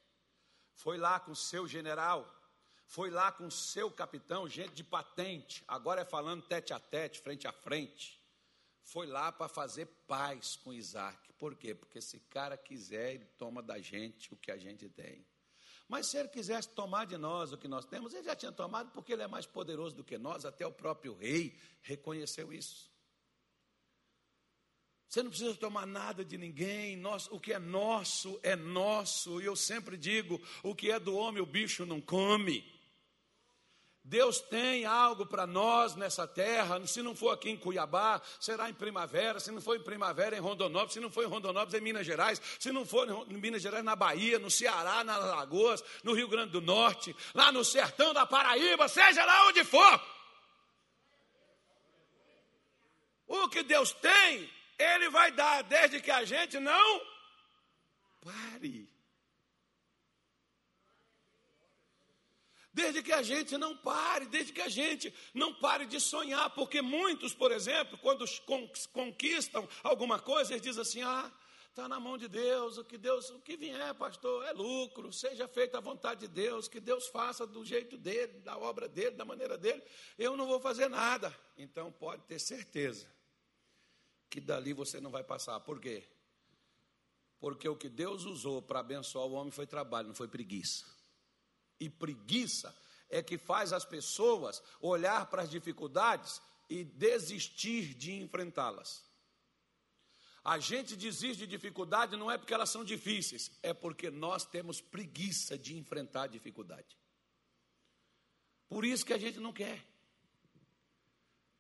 [0.75, 2.36] foi lá com seu general,
[2.87, 7.47] foi lá com seu capitão, gente de patente, agora é falando tete a tete, frente
[7.47, 8.23] a frente.
[8.83, 11.33] Foi lá para fazer paz com Isaac.
[11.33, 11.75] Por quê?
[11.75, 15.27] Porque se cara quiser, ele toma da gente o que a gente tem.
[15.89, 18.91] Mas se ele quisesse tomar de nós o que nós temos, ele já tinha tomado,
[18.93, 22.91] porque ele é mais poderoso do que nós, até o próprio rei reconheceu isso.
[25.09, 29.45] Você não precisa tomar nada de ninguém, nós, o que é nosso é nosso, e
[29.45, 32.76] eu sempre digo: o que é do homem, o bicho não come.
[34.09, 38.75] Deus tem algo para nós nessa terra, se não for aqui em Cuiabá, será em
[38.75, 42.07] primavera, se não for em primavera, em Rondonópolis, se não for em Rondonópolis, em Minas
[42.07, 46.29] Gerais, se não for em Minas Gerais, na Bahia, no Ceará, nas Lagoas, no Rio
[46.29, 50.01] Grande do Norte, lá no sertão da Paraíba, seja lá onde for.
[53.27, 57.01] O que Deus tem ele vai dar, desde que a gente não
[58.21, 58.96] pare.
[62.77, 66.83] Desde que a gente não pare, desde que a gente não pare de sonhar, porque
[66.83, 68.27] muitos, por exemplo, quando
[68.93, 71.33] conquistam alguma coisa, eles dizem assim: ah,
[71.71, 75.49] está na mão de Deus, o que Deus, o que vier, pastor, é lucro, seja
[75.49, 79.25] feita a vontade de Deus, que Deus faça do jeito dele, da obra dele, da
[79.25, 79.83] maneira dele,
[80.19, 81.35] eu não vou fazer nada.
[81.57, 83.11] Então pode ter certeza
[84.29, 85.59] que dali você não vai passar.
[85.61, 86.05] Por quê?
[87.41, 90.85] Porque o que Deus usou para abençoar o homem foi trabalho, não foi preguiça.
[91.79, 92.75] E preguiça
[93.09, 99.05] é que faz as pessoas olhar para as dificuldades e desistir de enfrentá-las.
[100.45, 104.81] A gente desiste de dificuldade não é porque elas são difíceis, é porque nós temos
[104.81, 106.97] preguiça de enfrentar a dificuldade.
[108.69, 109.85] Por isso que a gente não quer.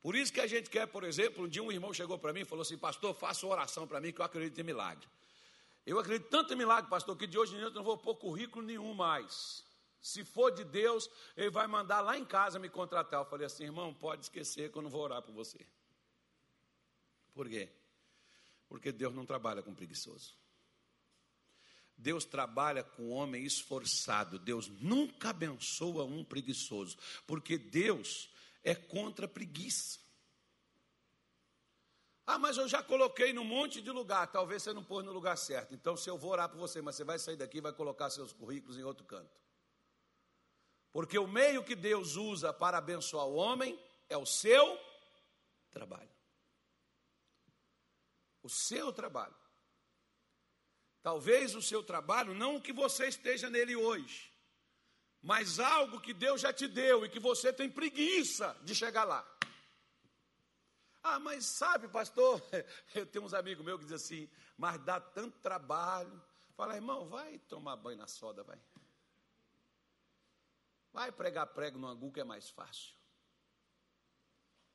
[0.01, 2.43] Por isso que a gente quer, por exemplo, um dia um irmão chegou para mim
[2.43, 5.05] e falou assim: Pastor, faça oração para mim que eu acredito em milagre.
[5.85, 8.15] Eu acredito tanto em milagre, pastor, que de hoje em diante eu não vou pôr
[8.15, 9.66] currículo nenhum mais.
[10.07, 13.19] Se for de Deus, ele vai mandar lá em casa me contratar.
[13.19, 15.59] Eu falei assim, irmão, pode esquecer que eu não vou orar por você.
[17.35, 17.69] Por quê?
[18.69, 20.37] Porque Deus não trabalha com preguiçoso.
[21.97, 24.39] Deus trabalha com homem esforçado.
[24.39, 26.97] Deus nunca abençoa um preguiçoso.
[27.27, 28.31] Porque Deus
[28.63, 29.99] é contra a preguiça.
[32.25, 35.37] Ah, mas eu já coloquei num monte de lugar, talvez você não pôs no lugar
[35.37, 35.75] certo.
[35.75, 38.09] Então, se eu vou orar por você, mas você vai sair daqui e vai colocar
[38.09, 39.46] seus currículos em outro canto.
[40.97, 43.79] Porque o meio que Deus usa para abençoar o homem
[44.09, 44.81] é o seu
[45.71, 46.09] trabalho.
[48.43, 49.37] O seu trabalho.
[51.03, 54.33] Talvez o seu trabalho, não o que você esteja nele hoje,
[55.21, 59.23] mas algo que Deus já te deu e que você tem preguiça de chegar lá.
[61.03, 62.41] Ah, mas sabe, pastor,
[62.97, 66.25] eu tenho uns amigos meus que dizem assim, mas dá tanto trabalho.
[66.57, 68.59] Fala, irmão, vai tomar banho na soda, vai.
[70.97, 72.95] Vai pregar prego no angu que é mais fácil.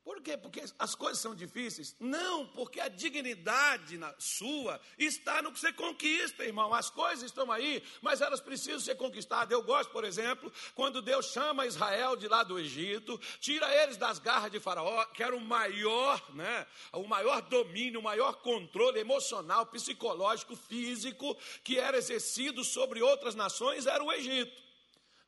[0.03, 0.37] Por quê?
[0.37, 1.95] Porque as coisas são difíceis?
[1.99, 6.75] Não, porque a dignidade sua está no que você conquista, irmão.
[6.75, 9.51] As coisas estão aí, mas elas precisam ser conquistadas.
[9.51, 14.19] Eu gosto, por exemplo, quando Deus chama Israel de lá do Egito, tira eles das
[14.19, 19.65] garras de Faraó, que era o maior, né, o maior domínio, o maior controle emocional,
[19.65, 24.61] psicológico, físico que era exercido sobre outras nações, era o Egito.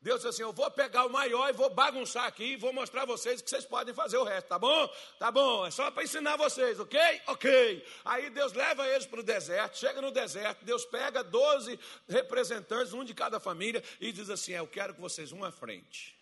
[0.04, 3.02] Deus disse assim: Eu vou pegar o maior e vou bagunçar aqui e vou mostrar
[3.02, 4.94] a vocês que vocês podem fazer o resto, tá bom?
[5.18, 7.00] Tá bom, é só para ensinar vocês, ok?
[7.26, 7.86] Ok.
[8.04, 13.02] Aí Deus leva eles para o deserto, chega no deserto, Deus pega 12 representantes, um
[13.02, 16.14] de cada família, e diz assim: Eu quero que vocês vão à frente,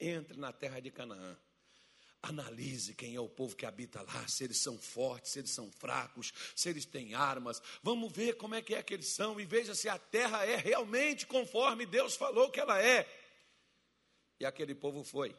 [0.00, 1.36] entre na terra de Canaã.
[2.22, 5.70] Analise quem é o povo que habita lá, se eles são fortes, se eles são
[5.70, 7.62] fracos, se eles têm armas.
[7.82, 10.56] Vamos ver como é que é que eles são e veja se a terra é
[10.56, 13.08] realmente conforme Deus falou que ela é.
[14.40, 15.36] E aquele povo foi.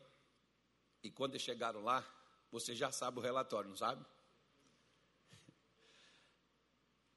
[1.04, 2.08] E quando chegaram lá,
[2.52, 4.06] você já sabe o relatório, não sabe?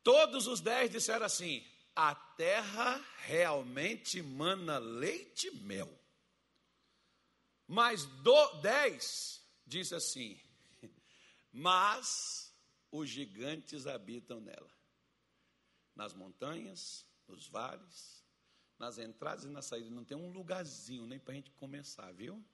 [0.02, 1.62] Todos os dez disseram assim:
[1.94, 5.92] a terra realmente mana leite e mel.
[7.66, 10.40] Mas do, dez disse assim:
[11.52, 12.50] mas
[12.90, 14.70] os gigantes habitam nela,
[15.94, 18.23] nas montanhas, nos vales,
[18.78, 19.90] nas entradas e na saída.
[19.90, 22.44] Não tem um lugarzinho nem para a gente começar, viu?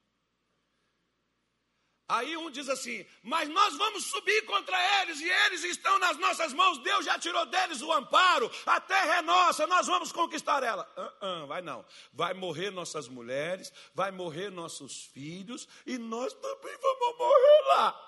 [2.10, 6.52] Aí um diz assim: Mas nós vamos subir contra eles, e eles estão nas nossas
[6.52, 6.78] mãos.
[6.78, 10.84] Deus já tirou deles o amparo, a terra é nossa, nós vamos conquistar ela.
[10.96, 11.84] Uh, uh, vai não.
[12.12, 18.06] Vai morrer nossas mulheres, vai morrer nossos filhos, e nós também vamos morrer lá.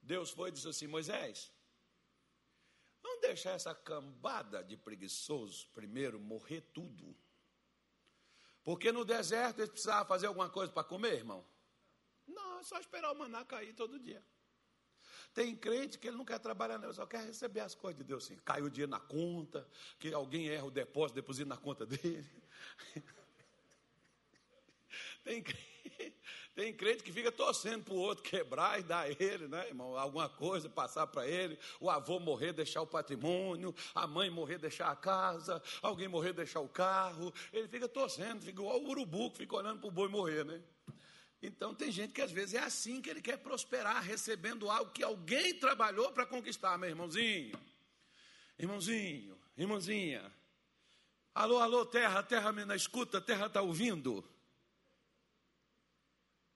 [0.00, 1.52] Deus foi e disse assim: Moisés,
[3.02, 7.16] Vamos deixar essa cambada de preguiçosos primeiro morrer tudo.
[8.62, 11.44] Porque no deserto eles precisavam fazer alguma coisa para comer, irmão?
[12.26, 14.24] Não, é só esperar o maná cair todo dia.
[15.34, 18.24] Tem crente que ele não quer trabalhar, não, só quer receber as coisas de Deus.
[18.24, 18.36] Sim.
[18.44, 22.30] Caiu o dinheiro na conta, que alguém erra o depósito, deposita na conta dele.
[25.24, 26.16] Tem crente
[26.54, 29.96] tem crente que fica torcendo para o outro quebrar e dar a ele, né, irmão?
[29.96, 31.58] Alguma coisa, passar para ele.
[31.80, 33.74] O avô morrer, deixar o patrimônio.
[33.94, 35.62] A mãe morrer, deixar a casa.
[35.80, 37.32] Alguém morrer, deixar o carro.
[37.52, 40.62] Ele fica torcendo, fica igual o urubu que fica olhando para o boi morrer, né?
[41.42, 45.02] Então tem gente que às vezes é assim que ele quer prosperar, recebendo algo que
[45.02, 47.58] alguém trabalhou para conquistar, meu irmãozinho.
[48.58, 50.30] Irmãozinho, irmãzinha.
[51.34, 54.22] Alô, alô, terra, terra me escuta, terra está ouvindo?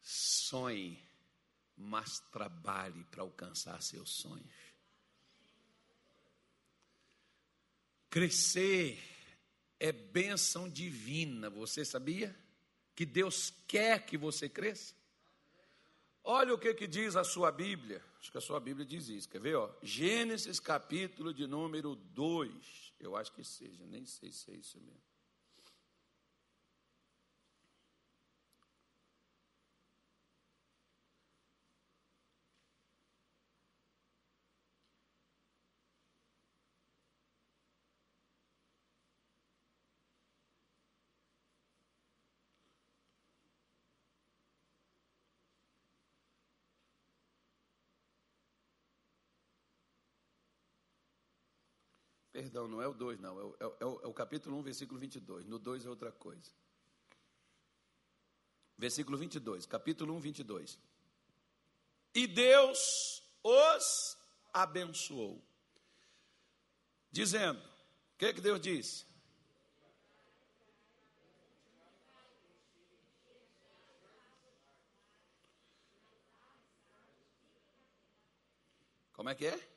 [0.08, 1.02] Sonhe,
[1.76, 4.54] mas trabalhe para alcançar seus sonhos.
[8.08, 9.02] Crescer
[9.80, 12.32] é bênção divina, você sabia?
[12.94, 14.94] Que Deus quer que você cresça?
[16.22, 18.00] Olha o que, que diz a sua Bíblia.
[18.20, 19.28] Acho que a sua Bíblia diz isso.
[19.28, 19.56] Quer ver?
[19.56, 19.74] Ó?
[19.82, 22.94] Gênesis capítulo de número 2.
[23.00, 25.15] Eu acho que seja, nem sei se é isso mesmo.
[52.56, 53.38] Perdão, não é o 2, não.
[53.38, 55.44] É o, é, o, é o capítulo 1, versículo 22.
[55.44, 56.50] No 2 é outra coisa.
[58.78, 60.78] Versículo 22, capítulo 1, 22.
[62.14, 64.16] E Deus os
[64.54, 65.44] abençoou,
[67.10, 69.04] dizendo: O que, que Deus disse?
[79.12, 79.75] Como é que é?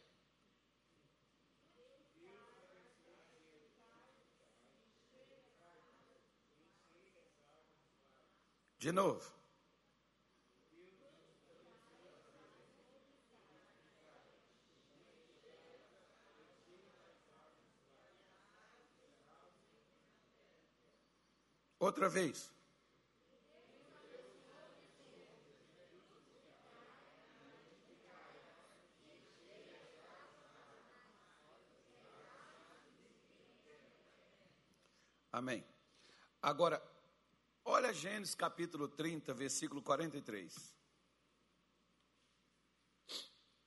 [8.80, 9.30] De novo.
[21.78, 22.50] Outra vez.
[35.32, 35.66] Amém.
[36.42, 36.82] Agora,
[37.72, 40.76] Olha Gênesis capítulo 30, versículo 43.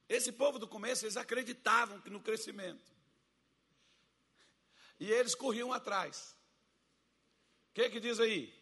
[0.09, 2.91] Esse povo do começo, eles acreditavam no crescimento.
[4.99, 6.37] E eles corriam atrás.
[7.71, 8.53] O que, que diz aí?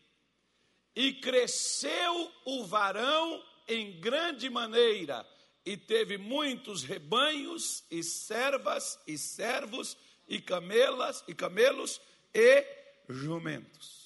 [0.95, 5.27] E cresceu o varão em grande maneira,
[5.65, 9.97] e teve muitos rebanhos, e servas, e servos,
[10.29, 11.99] e camelas, e camelos,
[12.35, 12.63] e
[13.09, 14.00] jumentos.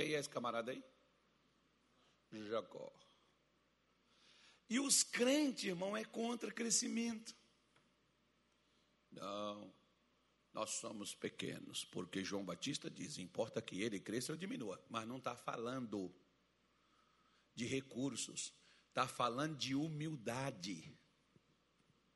[0.00, 0.82] Quem é esse camarada aí?
[2.48, 2.90] Jacó.
[4.66, 7.36] E os crentes, irmão, é contra crescimento.
[9.10, 9.70] Não,
[10.54, 15.18] nós somos pequenos, porque João Batista diz: importa que ele cresça ou diminua, mas não
[15.18, 16.10] está falando
[17.54, 18.54] de recursos,
[18.88, 20.98] está falando de humildade,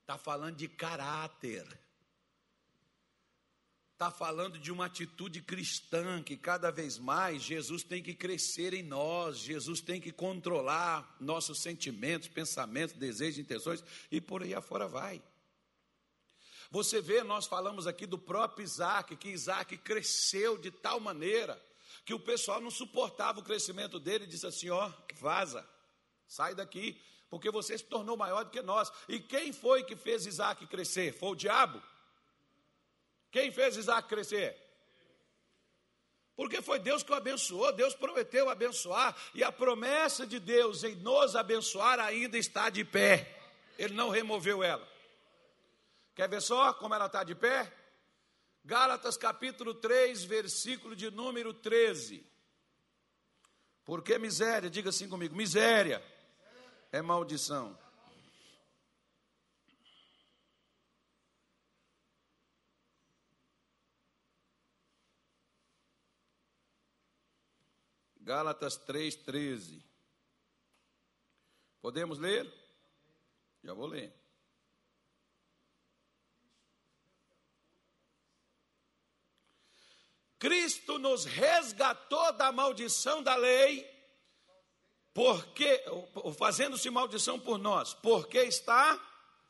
[0.01, 1.67] está falando de caráter,
[3.95, 8.83] está falando de uma atitude cristã que cada vez mais Jesus tem que crescer em
[8.83, 15.23] nós, Jesus tem que controlar nossos sentimentos, pensamentos, desejos, intenções e por aí afora vai.
[16.73, 21.63] Você vê, nós falamos aqui do próprio Isaac, que Isaac cresceu de tal maneira
[22.05, 24.91] que o pessoal não suportava o crescimento dele e disse assim: ó,
[25.21, 25.65] vaza,
[26.27, 28.91] sai daqui, porque você se tornou maior do que nós.
[29.09, 31.17] E quem foi que fez Isaac crescer?
[31.17, 31.81] Foi o diabo?
[33.35, 34.57] Quem fez Isaac crescer?
[36.37, 40.95] Porque foi Deus que o abençoou, Deus prometeu abençoar, e a promessa de Deus em
[40.95, 43.37] nos abençoar ainda está de pé,
[43.77, 44.89] Ele não removeu ela.
[46.15, 47.73] Quer ver só como ela está de pé?
[48.65, 52.25] Gálatas capítulo 3, versículo de número 13.
[53.85, 56.01] Porque miséria, diga assim comigo: miséria
[56.93, 57.77] é maldição.
[68.25, 69.83] Gálatas 3,13.
[71.83, 72.51] Podemos ler?
[73.63, 74.11] Já vou ler.
[80.39, 83.87] Cristo nos resgatou da maldição da lei,
[85.13, 85.85] porque
[86.39, 88.99] fazendo-se maldição por nós, porque está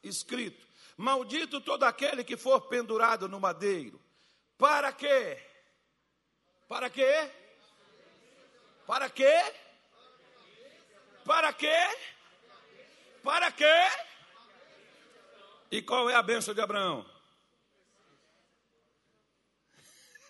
[0.02, 0.66] escrito:
[0.96, 4.02] Maldito todo aquele que for pendurado no madeiro.
[4.58, 5.40] Para quê?
[6.66, 7.43] Para quê?
[8.86, 9.54] Para quê?
[11.24, 11.76] Para quê?
[13.22, 13.64] Para quê?
[15.70, 17.04] E qual é a bênção de Abraão?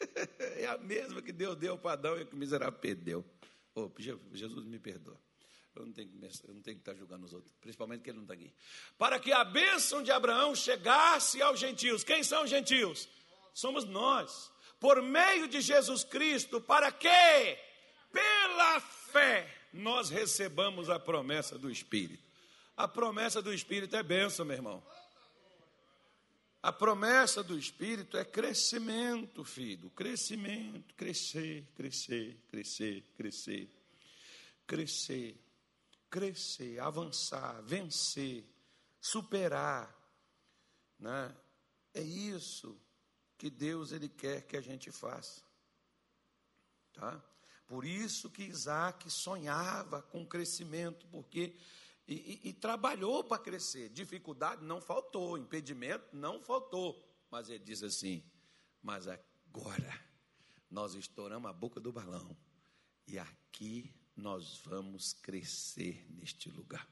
[0.57, 3.25] é a mesma que Deus deu para Adão e que o miserável perdeu.
[3.75, 3.91] Oh,
[4.33, 5.21] Jesus me perdoa.
[5.75, 6.09] Eu não, tenho,
[6.47, 8.53] eu não tenho que estar julgando os outros, principalmente que ele não está aqui.
[8.97, 12.05] Para que a bênção de Abraão chegasse aos gentios.
[12.05, 13.09] Quem são os gentios?
[13.53, 14.53] Somos nós.
[14.79, 17.59] Por meio de Jesus Cristo, para que,
[18.55, 22.23] pela fé, nós recebamos a promessa do Espírito.
[22.77, 24.87] A promessa do Espírito é bênção, meu irmão.
[26.63, 29.91] A promessa do Espírito é crescimento, filho.
[29.91, 33.69] Crescimento, crescer, crescer, crescer, crescer,
[34.67, 35.37] crescer,
[36.09, 38.45] crescer, avançar, vencer,
[39.01, 39.95] superar.
[40.99, 41.37] Né?
[41.93, 42.81] É isso
[43.37, 45.43] que Deus ele quer que a gente faça.
[46.95, 47.23] Tá?
[47.67, 51.57] Por isso que Isaac sonhava com crescimento, porque
[52.07, 53.89] e, e, e trabalhou para crescer.
[53.89, 57.03] Dificuldade não faltou, impedimento não faltou.
[57.31, 58.23] Mas ele diz assim:
[58.83, 60.01] Mas agora
[60.71, 62.37] nós estouramos a boca do balão
[63.07, 66.89] e aqui nós vamos crescer neste lugar.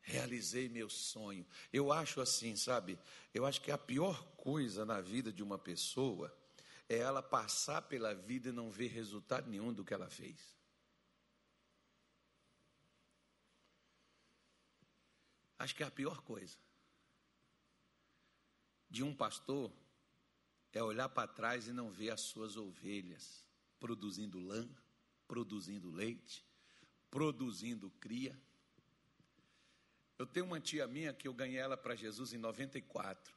[0.00, 1.44] Realizei meu sonho.
[1.72, 2.96] Eu acho assim, sabe?
[3.34, 6.32] Eu acho que a pior coisa na vida de uma pessoa
[6.88, 10.56] é ela passar pela vida e não ver resultado nenhum do que ela fez.
[15.58, 16.56] Acho que é a pior coisa
[18.88, 19.72] de um pastor
[20.72, 23.44] é olhar para trás e não ver as suas ovelhas
[23.78, 24.68] produzindo lã,
[25.26, 26.44] produzindo leite,
[27.10, 28.38] produzindo cria.
[30.18, 33.34] Eu tenho uma tia minha que eu ganhei ela para Jesus em 94.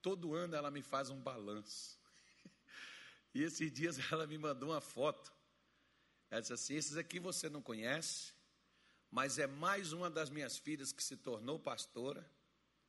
[0.00, 1.95] Todo ano ela me faz um balanço.
[3.36, 5.30] E esses dias ela me mandou uma foto.
[6.30, 8.32] Ela disse assim: esses aqui você não conhece,
[9.10, 12.26] mas é mais uma das minhas filhas que se tornou pastora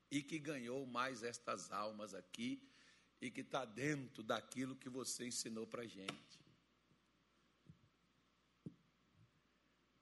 [0.09, 2.65] e que ganhou mais estas almas aqui
[3.19, 6.39] e que está dentro daquilo que você ensinou para a gente.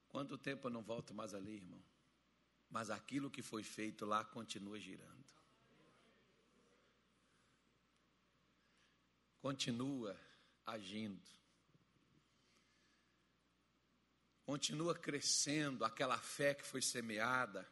[0.10, 1.84] Quanto tempo eu não volto mais ali, irmão?
[2.70, 5.26] Mas aquilo que foi feito lá continua girando.
[9.42, 10.16] Continua
[10.66, 11.36] agindo
[14.46, 17.68] continua crescendo aquela fé que foi semeada,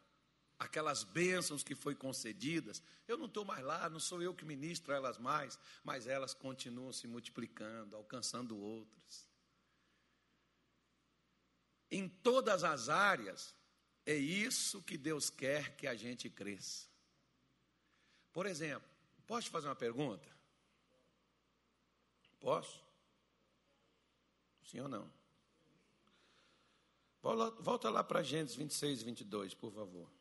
[0.58, 4.92] aquelas bênçãos que foi concedidas, eu não estou mais lá, não sou eu que ministro
[4.92, 9.28] elas mais, mas elas continuam se multiplicando, alcançando outras.
[11.92, 13.54] Em todas as áreas,
[14.06, 16.88] é isso que Deus quer que a gente cresça.
[18.32, 18.90] Por exemplo,
[19.28, 20.28] posso te fazer uma pergunta?
[22.40, 22.83] Posso?
[24.64, 25.12] Sim ou não?
[27.22, 30.12] Volta lá para Gênesis 26, 22, por favor.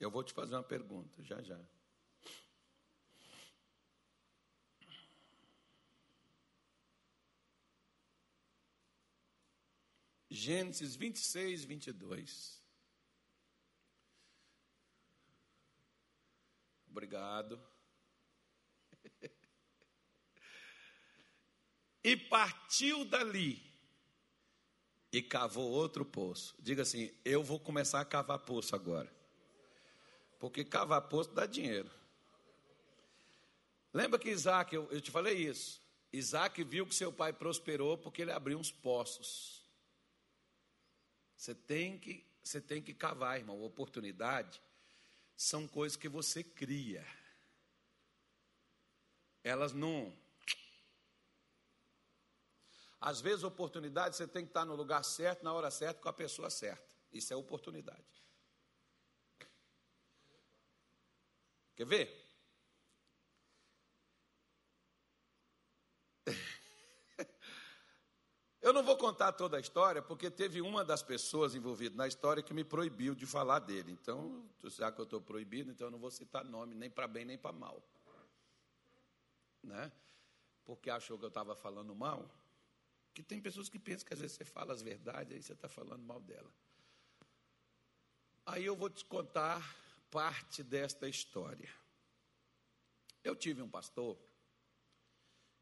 [0.00, 1.58] Eu vou te fazer uma pergunta, já já.
[10.30, 12.62] Gênesis 26, 22.
[16.90, 17.60] Obrigado.
[22.02, 23.62] E partiu dali
[25.12, 26.54] e cavou outro poço.
[26.58, 29.12] Diga assim: Eu vou começar a cavar poço agora.
[30.38, 31.90] Porque cavar poço dá dinheiro.
[33.92, 35.82] Lembra que Isaac, eu, eu te falei isso.
[36.12, 39.62] Isaac viu que seu pai prosperou porque ele abriu uns poços.
[41.36, 43.62] Você tem que, você tem que cavar, irmão.
[43.62, 44.60] Oportunidade
[45.36, 47.06] são coisas que você cria.
[49.48, 50.12] Elas não.
[53.00, 56.12] Às vezes, oportunidade você tem que estar no lugar certo, na hora certa, com a
[56.12, 56.86] pessoa certa.
[57.10, 58.04] Isso é oportunidade.
[61.74, 62.28] Quer ver?
[68.60, 72.42] Eu não vou contar toda a história, porque teve uma das pessoas envolvidas na história
[72.42, 73.92] que me proibiu de falar dele.
[73.92, 77.24] Então, já que eu estou proibido, então eu não vou citar nome nem para bem
[77.24, 77.82] nem para mal.
[79.68, 79.92] Né?
[80.64, 82.28] Porque achou que eu estava falando mal.
[83.14, 85.68] Que tem pessoas que pensam que às vezes você fala as verdades, aí você está
[85.68, 86.50] falando mal dela.
[88.46, 89.60] Aí eu vou te contar
[90.10, 91.68] parte desta história.
[93.22, 94.18] Eu tive um pastor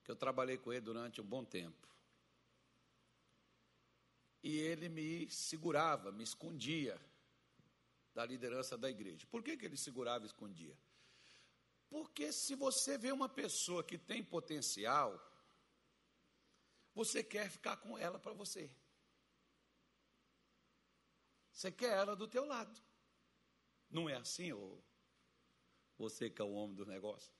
[0.04, 1.88] que eu trabalhei com ele durante um bom tempo.
[4.42, 7.00] E ele me segurava, me escondia
[8.14, 9.26] da liderança da igreja.
[9.26, 10.76] Por que, que ele segurava e escondia?
[11.88, 15.20] Porque se você vê uma pessoa que tem potencial,
[16.94, 18.70] você quer ficar com ela para você.
[21.52, 22.80] Você quer ela do teu lado.
[23.88, 24.84] Não é assim, ou
[25.96, 27.32] você que é o homem do negócio?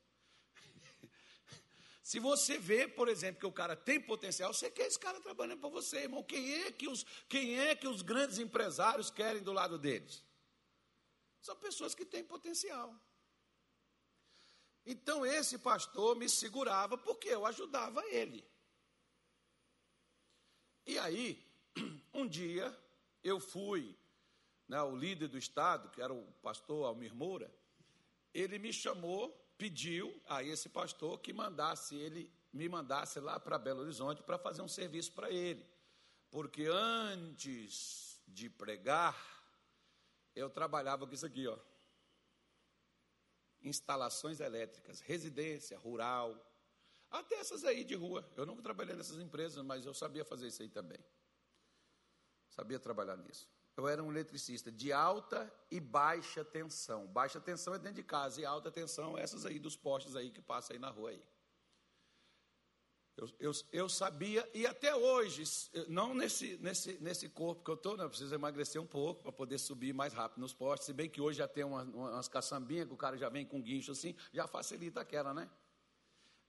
[2.03, 5.61] Se você vê, por exemplo, que o cara tem potencial, você quer esse cara trabalhando
[5.61, 6.23] para você, irmão.
[6.23, 10.25] Quem é, que os, quem é que os grandes empresários querem do lado deles?
[11.41, 12.95] São pessoas que têm potencial.
[14.87, 18.49] Então esse pastor me segurava porque eu ajudava ele.
[20.87, 21.45] E aí,
[22.15, 22.73] um dia,
[23.25, 23.99] eu fui
[24.69, 27.53] né, o líder do Estado, que era o pastor Almir Moura,
[28.33, 33.81] ele me chamou, pediu a esse pastor que mandasse ele, me mandasse lá para Belo
[33.81, 35.67] Horizonte para fazer um serviço para ele.
[36.31, 39.17] Porque antes de pregar,
[40.35, 41.59] eu trabalhava com isso aqui, ó.
[43.69, 46.41] Instalações elétricas, residência, rural,
[47.11, 48.29] até essas aí de rua.
[48.37, 51.05] Eu não trabalhei nessas empresas, mas eu sabia fazer isso aí também.
[52.49, 57.07] Sabia trabalhar nisso eu era um eletricista de alta e baixa tensão.
[57.07, 60.31] Baixa tensão é dentro de casa e alta tensão é essas aí dos postes aí
[60.31, 61.23] que passam aí na rua aí.
[63.17, 65.43] Eu, eu, eu sabia, e até hoje,
[65.89, 69.33] não nesse, nesse, nesse corpo que eu estou, né, eu preciso emagrecer um pouco para
[69.33, 72.87] poder subir mais rápido nos postes, se bem que hoje já tem umas, umas caçambinhas
[72.87, 75.49] que o cara já vem com guincho assim, já facilita aquela, né?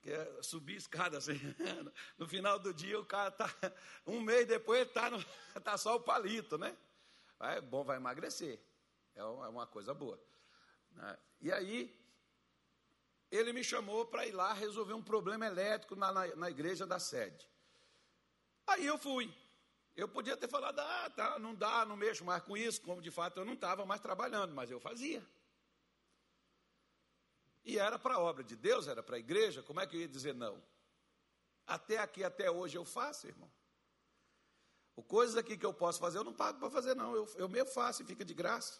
[0.01, 1.39] Que é subir escada assim.
[2.17, 3.49] No final do dia o cara está,
[4.05, 5.09] um mês depois está
[5.63, 6.75] tá só o palito, né?
[7.39, 8.59] é bom, vai emagrecer.
[9.15, 10.19] É, é uma coisa boa.
[10.91, 11.17] Né?
[11.39, 11.95] E aí,
[13.29, 16.99] ele me chamou para ir lá resolver um problema elétrico na, na, na, igreja da
[16.99, 17.49] sede.
[18.65, 19.33] Aí eu fui.
[19.95, 23.09] Eu podia ter falado, ah, tá, não dá, não mexo mais com isso, como de
[23.09, 25.25] fato eu não estava mais trabalhando, mas eu fazia.
[27.65, 30.01] E era para a obra de Deus, era para a igreja, como é que eu
[30.01, 30.63] ia dizer não?
[31.65, 33.51] Até aqui, até hoje eu faço, irmão.
[34.95, 37.13] O coisas aqui que eu posso fazer, eu não pago para fazer, não.
[37.13, 38.79] Eu, eu mesmo faço e fica de graça.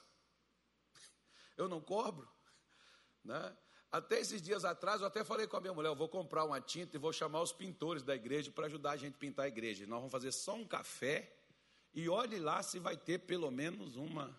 [1.58, 2.28] Eu não cobro.
[3.24, 3.58] Né?
[3.92, 6.60] Até esses dias atrás, eu até falei com a minha mulher: eu vou comprar uma
[6.60, 9.48] tinta e vou chamar os pintores da igreja para ajudar a gente a pintar a
[9.48, 9.86] igreja.
[9.88, 11.34] Nós vamos fazer só um café
[11.94, 14.36] e olhe lá se vai ter pelo menos uma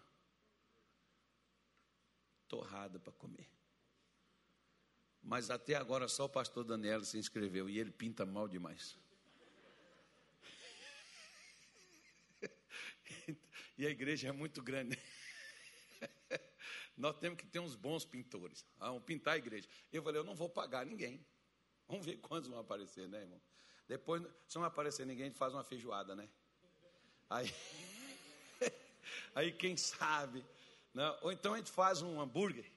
[2.46, 3.48] torrada para comer.
[5.22, 8.96] Mas até agora só o pastor Daniel se inscreveu e ele pinta mal demais.
[13.76, 14.98] E a igreja é muito grande.
[16.98, 18.66] Nós temos que ter uns bons pintores.
[18.80, 19.68] Ah, vamos pintar a igreja.
[19.92, 21.24] Eu falei, eu não vou pagar ninguém.
[21.86, 23.40] Vamos ver quantos vão aparecer, né, irmão?
[23.86, 26.28] Depois, se não aparecer ninguém, a gente faz uma feijoada, né?
[27.30, 27.54] Aí,
[29.32, 30.44] aí quem sabe.
[30.92, 31.18] Né?
[31.22, 32.70] Ou então a gente faz um hambúrguer.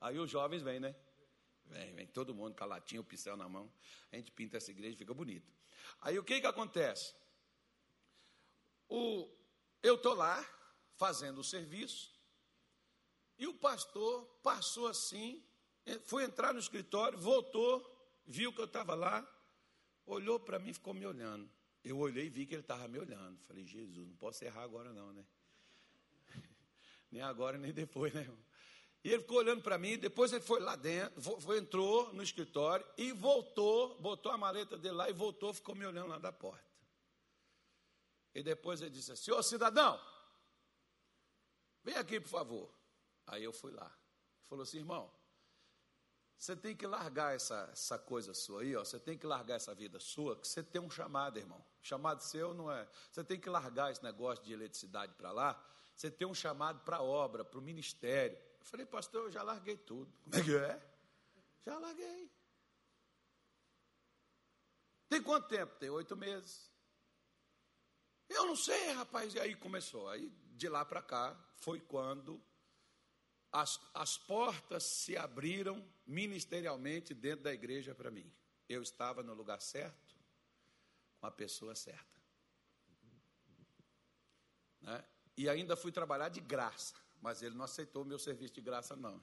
[0.00, 0.94] Aí os jovens vêm, né?
[1.64, 3.72] Vem, vem todo mundo com a latinha, o pincel na mão.
[4.12, 5.50] A gente pinta essa igreja, fica bonito.
[6.02, 7.14] Aí o que que acontece?
[8.86, 9.26] O,
[9.82, 10.44] eu estou lá
[10.96, 12.19] fazendo o serviço
[13.40, 15.42] e o pastor passou assim,
[15.86, 17.82] eh, foi entrar no escritório, voltou,
[18.26, 19.26] viu que eu estava lá,
[20.04, 21.50] olhou para mim e ficou me olhando.
[21.82, 23.40] Eu olhei e vi que ele estava me olhando.
[23.46, 25.24] Falei, Jesus, não posso errar agora não, né?
[27.10, 28.30] nem agora, nem depois, né?
[29.02, 32.84] E ele ficou olhando para mim, depois ele foi lá dentro, foi, entrou no escritório
[32.98, 36.68] e voltou, botou a maleta dele lá e voltou, ficou me olhando lá da porta.
[38.34, 39.98] E depois ele disse assim, ô cidadão,
[41.82, 42.79] vem aqui, por favor.
[43.26, 43.86] Aí eu fui lá.
[43.86, 45.12] Ele falou assim, irmão,
[46.40, 48.82] você tem que largar essa, essa coisa sua aí, ó.
[48.82, 51.62] Você tem que largar essa vida sua, que você tem um chamado, irmão.
[51.82, 52.88] Chamado seu não é.
[53.12, 55.62] Você tem que largar esse negócio de eletricidade para lá.
[55.94, 58.38] Você tem um chamado para a obra, para o ministério.
[58.38, 60.10] Eu falei, pastor, eu já larguei tudo.
[60.24, 60.82] Como é que é?
[61.60, 62.32] Já larguei.
[65.10, 65.76] Tem quanto tempo?
[65.76, 66.70] Tem oito meses.
[68.30, 69.34] Eu não sei, rapaz.
[69.34, 70.08] E aí começou.
[70.08, 72.42] Aí de lá para cá foi quando
[73.52, 78.30] as, as portas se abriram ministerialmente dentro da igreja para mim.
[78.68, 80.16] Eu estava no lugar certo,
[81.18, 82.20] com a pessoa certa.
[84.80, 85.04] Né?
[85.36, 86.94] E ainda fui trabalhar de graça.
[87.20, 89.20] Mas ele não aceitou o meu serviço de graça, não.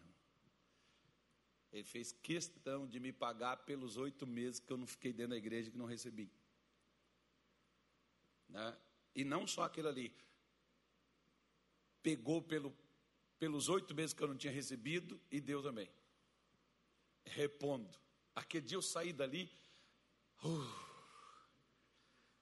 [1.72, 5.38] Ele fez questão de me pagar pelos oito meses que eu não fiquei dentro da
[5.38, 6.32] igreja que não recebi.
[8.48, 8.78] Né?
[9.16, 10.16] E não só aquele ali.
[12.04, 12.76] Pegou pelo,
[13.40, 15.90] pelos oito meses que eu não tinha recebido e deu também.
[17.26, 17.98] Repondo.
[18.36, 19.52] Aquele dia eu saí dali.
[20.44, 20.88] Uh,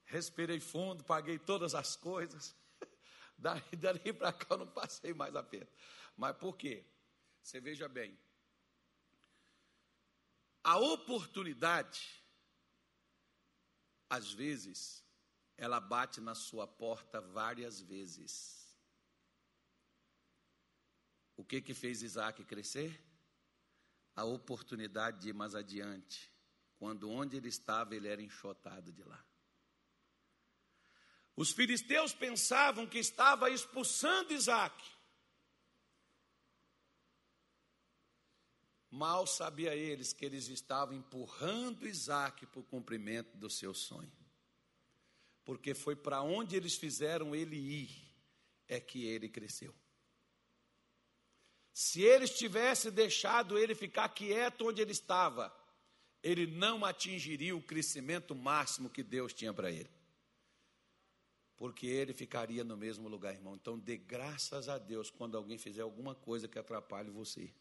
[0.05, 2.55] respirei fundo, paguei todas as coisas.
[3.37, 5.71] Daí, dali para cá eu não passei mais aperto.
[6.15, 6.85] Mas por quê?
[7.41, 8.17] Você veja bem.
[10.63, 12.23] A oportunidade,
[14.09, 15.03] às vezes,
[15.57, 18.64] ela bate na sua porta várias vezes.
[21.37, 23.03] O que que fez Isaac crescer?
[24.15, 26.31] A oportunidade de ir mais adiante,
[26.77, 29.23] quando onde ele estava ele era enxotado de lá.
[31.35, 34.81] Os filisteus pensavam que estava expulsando Isaac.
[38.89, 44.09] Mal sabia eles que eles estavam empurrando Isaac para o cumprimento do seu sonho.
[45.43, 48.15] Porque foi para onde eles fizeram ele ir,
[48.69, 49.75] é que ele cresceu.
[51.75, 55.53] Se eles tivessem deixado ele ficar quieto onde ele estava,
[56.23, 59.89] ele não atingiria o crescimento máximo que Deus tinha para ele
[61.57, 63.55] porque ele ficaria no mesmo lugar, irmão.
[63.55, 67.53] Então, dê graças a Deus quando alguém fizer alguma coisa que atrapalhe você.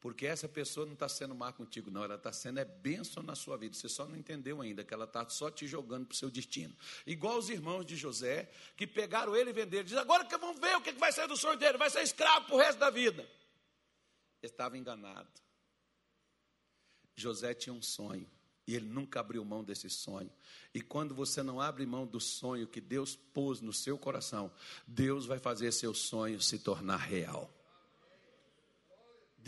[0.00, 2.04] Porque essa pessoa não está sendo má contigo, não.
[2.04, 3.74] Ela está sendo é bênção na sua vida.
[3.74, 6.74] Você só não entendeu ainda que ela está só te jogando para o seu destino.
[7.04, 9.84] Igual os irmãos de José, que pegaram ele e venderam.
[9.84, 11.78] Diz, agora que vamos ver o que vai sair do sonho dele.
[11.78, 13.28] Vai ser escravo para o resto da vida.
[14.40, 15.28] Estava enganado.
[17.16, 18.30] José tinha um sonho.
[18.68, 20.30] E ele nunca abriu mão desse sonho.
[20.72, 24.52] E quando você não abre mão do sonho que Deus pôs no seu coração,
[24.86, 27.57] Deus vai fazer seu sonho se tornar real.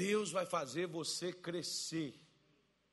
[0.01, 2.19] Deus vai fazer você crescer.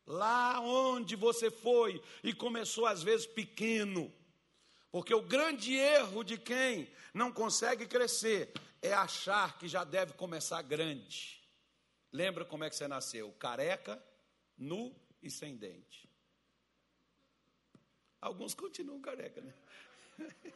[0.05, 4.13] Lá onde você foi e começou às vezes pequeno.
[4.91, 8.51] Porque o grande erro de quem não consegue crescer
[8.81, 11.41] é achar que já deve começar grande.
[12.11, 13.31] Lembra como é que você nasceu?
[13.39, 14.03] Careca,
[14.57, 14.93] nu
[15.23, 16.09] e sem dente.
[18.19, 19.53] Alguns continuam careca, né?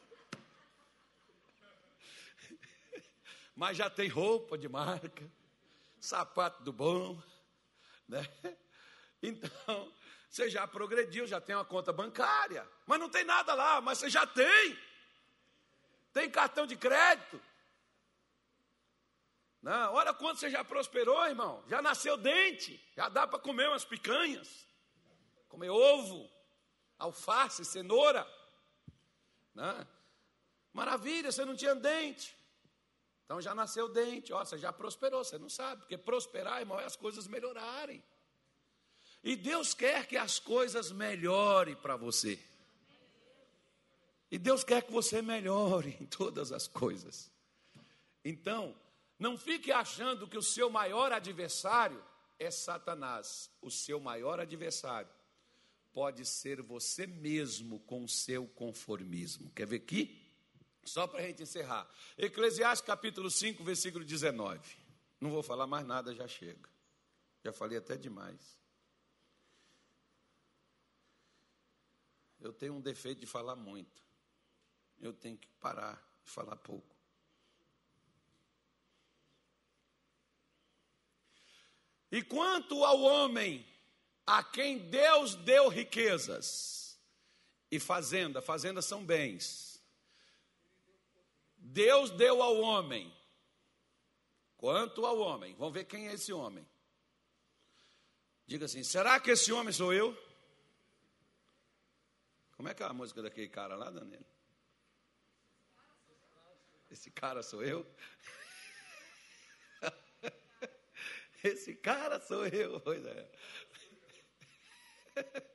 [3.55, 5.31] Mas já tem roupa de marca,
[6.01, 7.21] sapato do bom,
[8.07, 8.21] né?
[9.23, 9.93] Então,
[10.27, 14.09] você já progrediu, já tem uma conta bancária, mas não tem nada lá, mas você
[14.09, 14.75] já tem.
[16.11, 17.39] Tem cartão de crédito.
[19.61, 21.63] Não, olha quanto você já prosperou, irmão.
[21.67, 24.67] Já nasceu dente, já dá para comer umas picanhas,
[25.47, 26.27] comer ovo
[27.01, 28.27] alface, cenoura.
[29.53, 29.87] Né?
[30.71, 32.35] Maravilha, você não tinha dente.
[33.31, 36.83] Então já nasceu dente, ó, você já prosperou, você não sabe, porque prosperar, irmão, é
[36.83, 38.03] as coisas melhorarem.
[39.23, 42.37] E Deus quer que as coisas melhorem para você.
[44.29, 47.31] E Deus quer que você melhore em todas as coisas.
[48.21, 48.75] Então,
[49.17, 52.03] não fique achando que o seu maior adversário
[52.37, 53.49] é Satanás.
[53.61, 55.09] O seu maior adversário
[55.93, 59.49] pode ser você mesmo com o seu conformismo.
[59.51, 60.20] Quer ver aqui?
[60.83, 61.89] Só para a gente encerrar.
[62.17, 64.59] Eclesiastes capítulo 5, versículo 19.
[65.19, 66.69] Não vou falar mais nada, já chega.
[67.43, 68.57] Já falei até demais.
[72.39, 74.01] Eu tenho um defeito de falar muito.
[74.99, 76.95] Eu tenho que parar de falar pouco.
[82.11, 83.65] E quanto ao homem
[84.25, 86.99] a quem Deus deu riquezas
[87.71, 89.70] e fazenda, fazendas são bens.
[91.61, 93.15] Deus deu ao homem.
[94.57, 96.67] Quanto ao homem, vamos ver quem é esse homem.
[98.45, 100.17] Diga assim: será que esse homem sou eu?
[102.57, 104.25] Como é que é a música daquele cara lá, Danilo?
[106.89, 107.87] Esse cara sou eu?
[111.43, 112.79] Esse cara sou eu.
[112.81, 113.31] Pois é.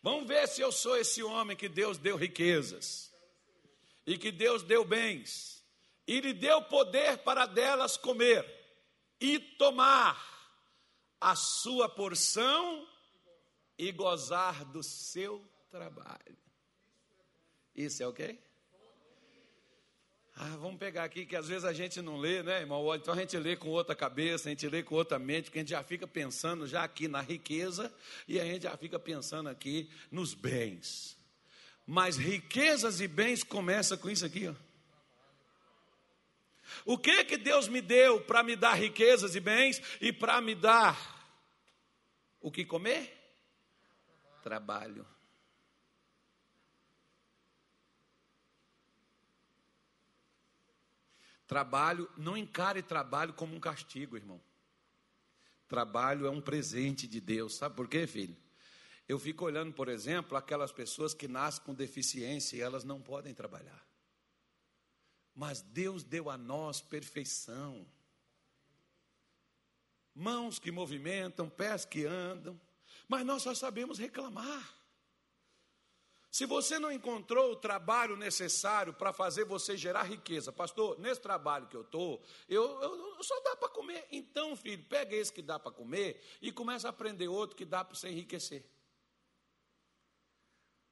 [0.00, 3.12] Vamos ver se eu sou esse homem que Deus deu riquezas
[4.06, 5.64] e que Deus deu bens
[6.06, 8.44] e lhe deu poder para delas comer
[9.20, 10.36] e tomar
[11.20, 12.86] a sua porção
[13.76, 16.36] e gozar do seu trabalho.
[17.74, 18.38] Isso é o quê?
[20.38, 22.94] Ah, vamos pegar aqui que às vezes a gente não lê, né, irmão?
[22.94, 25.62] Então a gente lê com outra cabeça, a gente lê com outra mente, porque a
[25.62, 27.92] gente já fica pensando já aqui na riqueza
[28.28, 31.15] e a gente já fica pensando aqui nos bens.
[31.86, 34.54] Mas riquezas e bens começa com isso aqui, ó.
[36.84, 40.54] O que que Deus me deu para me dar riquezas e bens e para me
[40.54, 40.96] dar
[42.40, 43.12] o que comer?
[44.42, 45.06] Trabalho.
[51.46, 54.40] Trabalho, não encare trabalho como um castigo, irmão.
[55.68, 57.56] Trabalho é um presente de Deus.
[57.56, 58.36] Sabe por quê, filho?
[59.08, 63.32] Eu fico olhando, por exemplo, aquelas pessoas que nascem com deficiência e elas não podem
[63.32, 63.86] trabalhar.
[65.34, 67.86] Mas Deus deu a nós perfeição.
[70.14, 72.58] Mãos que movimentam, pés que andam,
[73.06, 74.74] mas nós só sabemos reclamar.
[76.30, 81.66] Se você não encontrou o trabalho necessário para fazer você gerar riqueza, pastor, nesse trabalho
[81.66, 84.06] que eu estou, eu, eu, só dá para comer.
[84.10, 87.84] Então, filho, pega esse que dá para comer e começa a aprender outro que dá
[87.84, 88.68] para você enriquecer.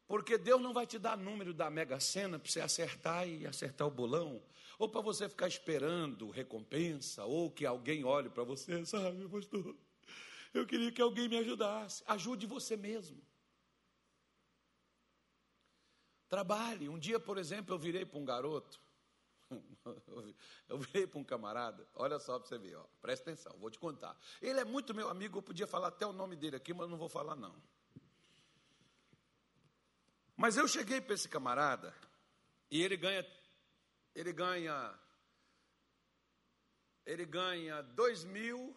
[0.06, 3.86] Porque Deus não vai te dar número da Mega Sena para você acertar e acertar
[3.86, 4.42] o bolão,
[4.78, 9.74] ou para você ficar esperando recompensa, ou que alguém olhe para você, sabe, pastor?
[10.52, 12.04] Eu queria que alguém me ajudasse.
[12.06, 13.20] Ajude você mesmo.
[16.28, 16.88] Trabalhe.
[16.88, 18.80] Um dia, por exemplo, eu virei para um garoto,
[20.68, 23.78] eu virei para um camarada, olha só para você ver, ó, presta atenção, vou te
[23.78, 24.18] contar.
[24.40, 26.96] Ele é muito meu amigo, eu podia falar até o nome dele aqui, mas não
[26.96, 27.54] vou falar não.
[30.36, 31.94] Mas eu cheguei para esse camarada
[32.70, 33.24] e ele ganha,
[34.14, 34.98] ele ganha,
[37.06, 38.76] ele ganha dois mil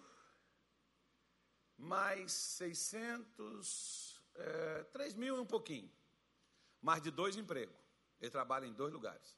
[1.78, 5.92] mais seiscentos, é, três mil e um pouquinho
[6.82, 7.76] mais de dois empregos.
[8.20, 9.38] Ele trabalha em dois lugares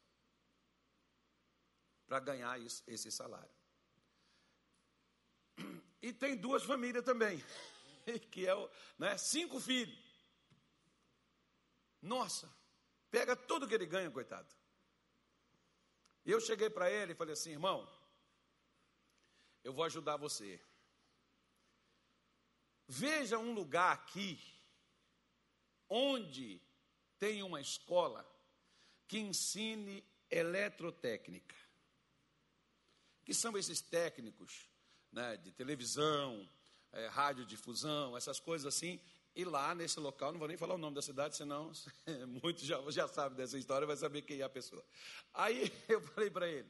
[2.05, 3.51] para ganhar isso, esse salário.
[6.01, 7.43] E tem duas famílias também,
[8.31, 10.08] que é o, né, cinco filhos.
[12.01, 12.51] Nossa,
[13.11, 14.47] pega tudo que ele ganha, coitado.
[16.25, 17.87] E eu cheguei para ele e falei assim, irmão,
[19.63, 20.61] eu vou ajudar você.
[22.87, 24.39] Veja um lugar aqui
[25.87, 26.61] onde
[27.17, 28.25] tem uma escola
[29.07, 31.55] que ensine eletrotécnica.
[33.25, 34.69] Que são esses técnicos
[35.11, 36.49] né, de televisão,
[36.91, 38.99] é, radiodifusão, essas coisas assim.
[39.35, 41.71] E lá nesse local, não vou nem falar o nome da cidade, senão
[42.43, 44.83] muitos já, já sabem dessa história, vai saber quem é a pessoa.
[45.33, 46.69] Aí eu falei para ele,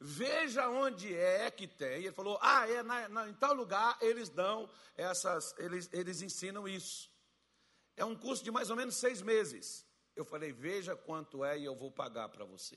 [0.00, 2.04] veja onde é que tem.
[2.04, 6.68] Ele falou, ah, é na, na, em tal lugar eles dão essas, eles, eles ensinam
[6.68, 7.10] isso.
[7.96, 9.86] É um curso de mais ou menos seis meses.
[10.16, 12.76] Eu falei, veja quanto é e eu vou pagar para você.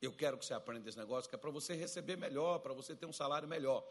[0.00, 2.94] Eu quero que você aprenda esse negócio, que é para você receber melhor, para você
[2.94, 3.84] ter um salário melhor.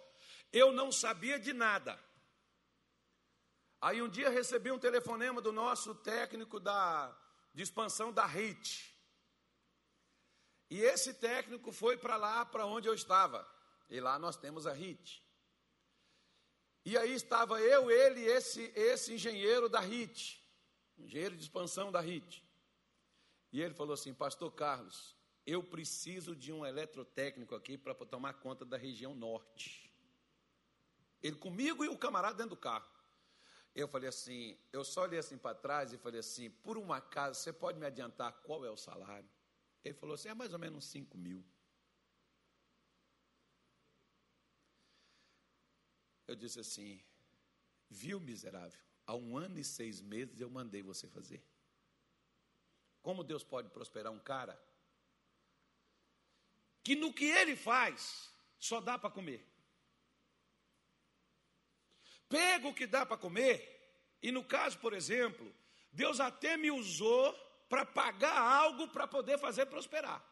[0.52, 2.00] Eu não sabia de nada.
[3.80, 7.16] Aí um dia recebi um telefonema do nosso técnico da,
[7.54, 8.94] de expansão da RIT.
[10.70, 13.48] E esse técnico foi para lá, para onde eu estava.
[13.90, 15.24] E lá nós temos a RIT.
[16.84, 20.42] E aí estava eu, ele e esse, esse engenheiro da RIT,
[20.98, 22.44] engenheiro de expansão da RIT.
[23.52, 25.16] E ele falou assim: Pastor Carlos,
[25.46, 29.92] eu preciso de um eletrotécnico aqui para tomar conta da região norte.
[31.22, 32.97] Ele comigo e o camarada dentro do carro.
[33.76, 37.40] Eu falei assim, eu só olhei assim para trás e falei assim, por um acaso,
[37.40, 39.30] você pode me adiantar qual é o salário?
[39.84, 41.46] Ele falou assim, é mais ou menos 5 mil.
[46.28, 47.02] Eu disse assim,
[47.90, 51.42] viu miserável, há um ano e seis meses eu mandei você fazer.
[53.02, 54.62] Como Deus pode prosperar um cara
[56.84, 59.46] que no que ele faz só dá para comer?
[62.30, 65.54] Pega o que dá para comer, e no caso, por exemplo,
[65.92, 67.34] Deus até me usou
[67.70, 70.24] para pagar algo para poder fazer prosperar.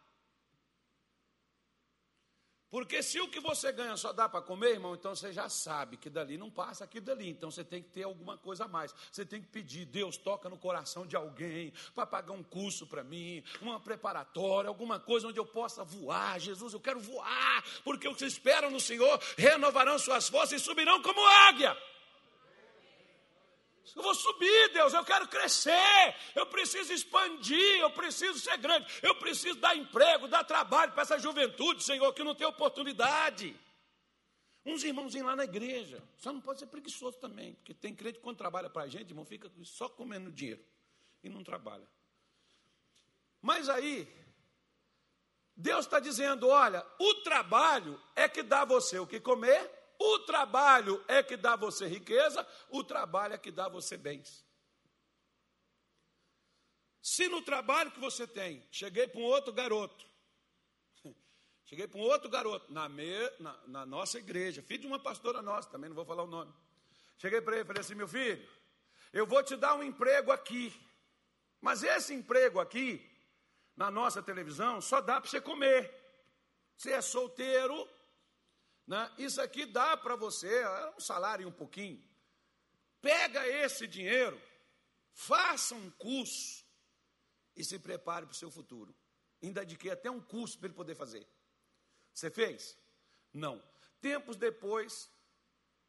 [2.69, 5.97] Porque se o que você ganha só dá para comer, irmão, então você já sabe
[5.97, 7.29] que dali não passa aqui dali.
[7.29, 8.93] Então você tem que ter alguma coisa a mais.
[9.11, 13.03] Você tem que pedir, Deus toca no coração de alguém para pagar um curso para
[13.03, 16.39] mim, uma preparatória, alguma coisa onde eu possa voar.
[16.39, 21.01] Jesus, eu quero voar, porque os que esperam no Senhor renovarão suas forças e subirão
[21.01, 21.77] como águia.
[23.93, 29.15] Eu vou subir, Deus, eu quero crescer, eu preciso expandir, eu preciso ser grande, eu
[29.15, 33.55] preciso dar emprego, dar trabalho para essa juventude, Senhor, que não tem oportunidade.
[34.65, 38.23] Uns irmãozinhos lá na igreja, só não pode ser preguiçoso também, porque tem crente que
[38.23, 40.65] quando trabalha para a gente, irmão, fica só comendo dinheiro
[41.23, 41.87] e não trabalha.
[43.41, 44.07] Mas aí,
[45.55, 49.74] Deus está dizendo: olha, o trabalho é que dá você o que comer
[50.45, 54.45] trabalho é que dá você riqueza, o trabalho é que dá você bens.
[57.01, 60.05] Se no trabalho que você tem, cheguei para um outro garoto,
[61.65, 65.41] cheguei para um outro garoto, na, me, na, na, nossa igreja, filho de uma pastora
[65.41, 66.53] nossa, também não vou falar o nome.
[67.17, 68.47] Cheguei para ele e falei assim: meu filho,
[69.11, 70.73] eu vou te dar um emprego aqui,
[71.59, 73.03] mas esse emprego aqui,
[73.75, 75.91] na nossa televisão, só dá para você comer.
[76.77, 77.87] Você é solteiro,
[78.87, 79.11] né?
[79.17, 82.03] Isso aqui dá para você é um salário e um pouquinho.
[83.01, 84.41] Pega esse dinheiro,
[85.11, 86.65] faça um curso
[87.55, 88.95] e se prepare para o seu futuro.
[89.41, 91.27] Ainda adquire até um curso para ele poder fazer.
[92.13, 92.77] Você fez?
[93.33, 93.61] Não.
[94.01, 95.09] Tempos depois,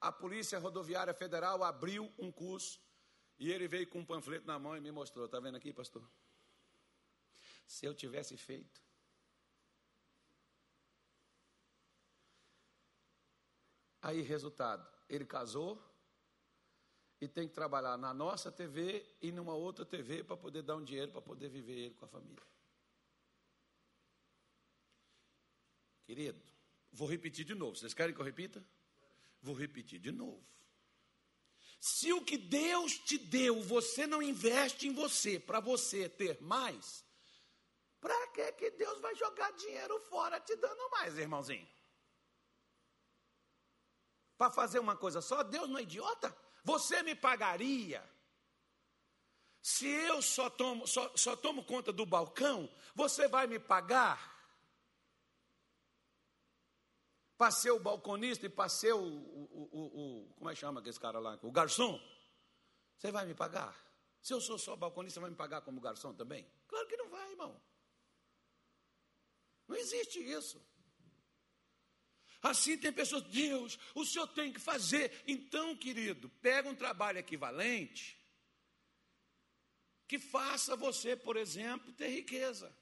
[0.01, 2.81] a Polícia Rodoviária Federal abriu um curso
[3.39, 5.27] e ele veio com um panfleto na mão e me mostrou.
[5.27, 6.07] Está vendo aqui, pastor?
[7.67, 8.86] Se eu tivesse feito,
[14.07, 15.85] Aí, resultado, ele casou
[17.21, 20.85] e tem que trabalhar na nossa TV e numa outra TV para poder dar um
[20.85, 22.41] dinheiro para poder viver ele com a família.
[26.05, 26.41] Querido,
[26.93, 27.75] vou repetir de novo.
[27.75, 28.65] Vocês querem que eu repita?
[29.43, 30.47] Vou repetir de novo.
[31.81, 37.05] Se o que Deus te deu, você não investe em você para você ter mais,
[38.01, 41.76] para que que Deus vai jogar dinheiro fora te dando mais, irmãozinho?
[44.37, 45.43] Para fazer uma coisa só?
[45.43, 46.37] Deus não é idiota?
[46.65, 48.03] Você me pagaria.
[49.63, 54.35] Se eu só tomo, só, só tomo conta do balcão, você vai me pagar?
[57.37, 60.81] Para ser o balconista e para ser o, o, o, o, Como é que chama
[60.81, 61.39] aquele cara lá?
[61.43, 62.01] O garçom?
[62.97, 63.77] Você vai me pagar?
[64.23, 66.51] Se eu sou só balconista, vai me pagar como garçom também?
[66.67, 67.61] Claro que não vai, irmão.
[69.69, 70.65] Não existe isso.
[72.43, 75.23] Assim tem pessoas, Deus, o senhor tem que fazer.
[75.27, 78.17] Então, querido, pega um trabalho equivalente
[80.07, 82.75] que faça você, por exemplo, ter riqueza.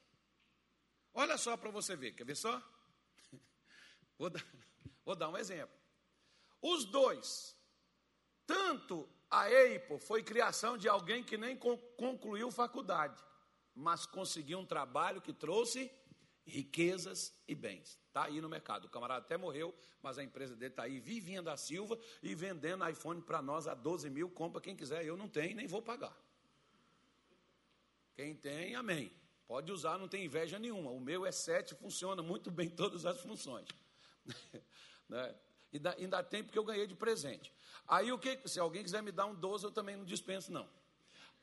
[1.13, 2.61] Olha só para você ver, quer ver só?
[4.17, 4.45] Vou dar,
[5.03, 5.75] vou dar um exemplo.
[6.61, 7.53] Os dois,
[8.45, 13.21] tanto a EIPO foi criação de alguém que nem concluiu faculdade,
[13.73, 15.91] mas conseguiu um trabalho que trouxe
[16.45, 17.99] riquezas e bens.
[18.07, 18.85] Está aí no mercado.
[18.85, 22.87] O camarada até morreu, mas a empresa dele está aí, Vivinha da Silva, e vendendo
[22.87, 24.29] iPhone para nós a 12 mil.
[24.29, 25.03] Compra quem quiser.
[25.05, 26.15] Eu não tenho, nem vou pagar.
[28.15, 29.11] Quem tem, amém.
[29.47, 30.91] Pode usar, não tem inveja nenhuma.
[30.91, 33.67] O meu é 7, funciona muito bem todas as funções.
[35.09, 35.35] né?
[35.73, 37.51] Ainda, ainda tem porque eu ganhei de presente.
[37.87, 38.39] Aí o que?
[38.47, 40.67] Se alguém quiser me dar um 12, eu também não dispenso, não.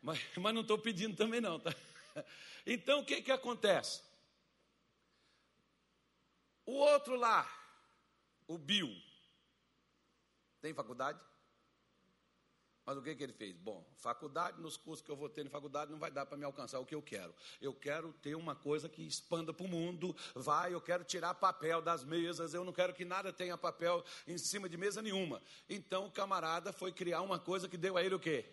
[0.00, 1.74] Mas, mas não estou pedindo também, não, tá?
[2.64, 4.02] Então o que, que acontece?
[6.64, 7.48] O outro lá,
[8.46, 8.90] o Bill,
[10.60, 11.20] tem faculdade?
[12.84, 13.56] Mas o que, que ele fez?
[13.56, 16.44] Bom, faculdade, nos cursos que eu vou ter em faculdade, não vai dar para me
[16.44, 17.32] alcançar o que eu quero.
[17.60, 21.80] Eu quero ter uma coisa que expanda para o mundo, vai, eu quero tirar papel
[21.80, 25.40] das mesas, eu não quero que nada tenha papel em cima de mesa nenhuma.
[25.68, 28.44] Então o camarada foi criar uma coisa que deu a ele o quê?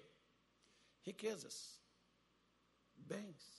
[1.01, 1.79] Riquezas,
[2.95, 3.58] bens.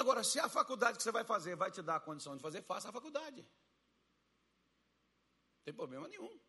[0.00, 2.62] Agora, se a faculdade que você vai fazer vai te dar a condição de fazer,
[2.62, 3.42] faça a faculdade.
[3.42, 3.48] Não
[5.66, 6.40] tem problema nenhum.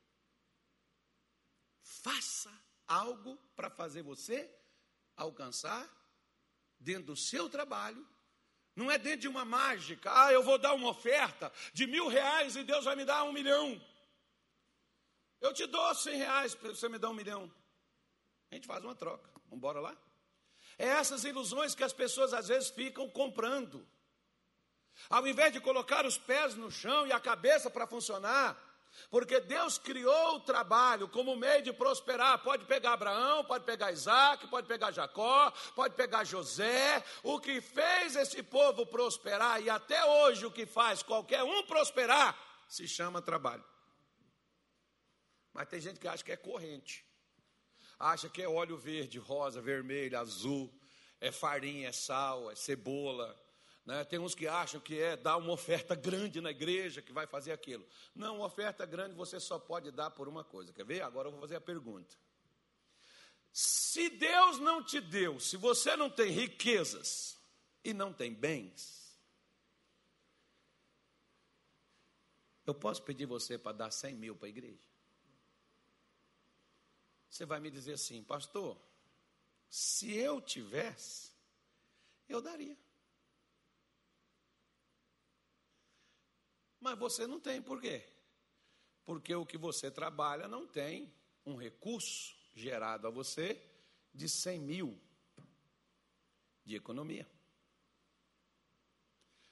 [1.82, 2.49] Faça
[2.88, 4.49] algo para fazer você
[5.18, 5.86] alcançar
[6.80, 8.08] dentro do seu trabalho.
[8.74, 10.10] Não é dentro de uma mágica.
[10.16, 13.34] Ah, eu vou dar uma oferta de mil reais e Deus vai me dar um
[13.34, 13.86] milhão.
[15.41, 17.54] Eu te dou cem reais para você me dar um milhão.
[18.49, 19.30] A gente faz uma troca.
[19.43, 20.11] Vamos embora lá?
[20.82, 23.88] É essas ilusões que as pessoas às vezes ficam comprando.
[25.07, 28.57] Ao invés de colocar os pés no chão e a cabeça para funcionar,
[29.11, 32.39] porque Deus criou o trabalho como meio de prosperar.
[32.39, 37.03] Pode pegar Abraão, pode pegar Isaac, pode pegar Jacó, pode pegar José.
[37.21, 42.36] O que fez esse povo prosperar e até hoje o que faz qualquer um prosperar
[42.67, 43.63] se chama trabalho.
[45.53, 47.05] Mas tem gente que acha que é corrente.
[48.02, 50.74] Acha que é óleo verde, rosa, vermelho, azul,
[51.20, 53.39] é farinha, é sal, é cebola,
[53.86, 54.04] né?
[54.04, 57.52] Tem uns que acham que é dar uma oferta grande na igreja que vai fazer
[57.52, 57.86] aquilo.
[58.16, 60.74] Não, uma oferta grande você só pode dar por uma coisa.
[60.74, 61.02] Quer ver?
[61.02, 62.16] Agora eu vou fazer a pergunta.
[63.52, 67.38] Se Deus não te deu, se você não tem riquezas
[67.84, 69.16] e não tem bens,
[72.66, 74.91] eu posso pedir você para dar 100 mil para a igreja?
[77.32, 78.77] Você vai me dizer assim, pastor,
[79.69, 81.32] se eu tivesse,
[82.27, 82.77] eu daria.
[86.77, 88.05] Mas você não tem, por quê?
[89.05, 91.11] Porque o que você trabalha não tem
[91.45, 93.65] um recurso gerado a você
[94.13, 95.01] de 100 mil
[96.65, 97.32] de economia.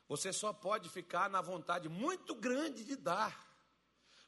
[0.09, 3.48] Você só pode ficar na vontade muito grande de dar,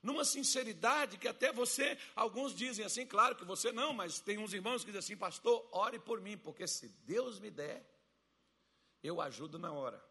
[0.02, 4.54] numa sinceridade que até você, alguns dizem assim, claro que você não, mas tem uns
[4.54, 7.86] irmãos que dizem assim, pastor, ore por mim, porque se Deus me der,
[9.04, 10.04] eu ajudo na hora.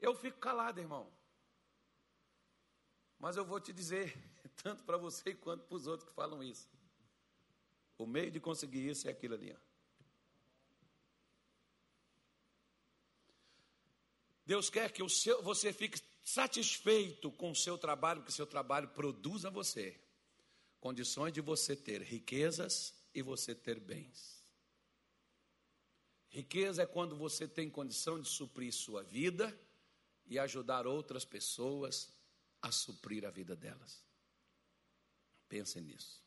[0.00, 1.12] Eu fico calado, irmão.
[3.18, 4.16] Mas eu vou te dizer,
[4.62, 6.68] tanto para você quanto para os outros que falam isso.
[7.98, 9.52] O meio de conseguir isso é aquilo ali.
[9.52, 9.68] Ó.
[14.46, 18.46] Deus quer que o seu, você fique satisfeito com o seu trabalho, que o seu
[18.46, 19.98] trabalho produza você
[20.78, 24.44] condições de você ter riquezas e você ter bens.
[26.28, 29.58] Riqueza é quando você tem condição de suprir sua vida
[30.26, 32.12] e ajudar outras pessoas
[32.60, 34.04] a suprir a vida delas.
[35.48, 36.22] Pensem nisso.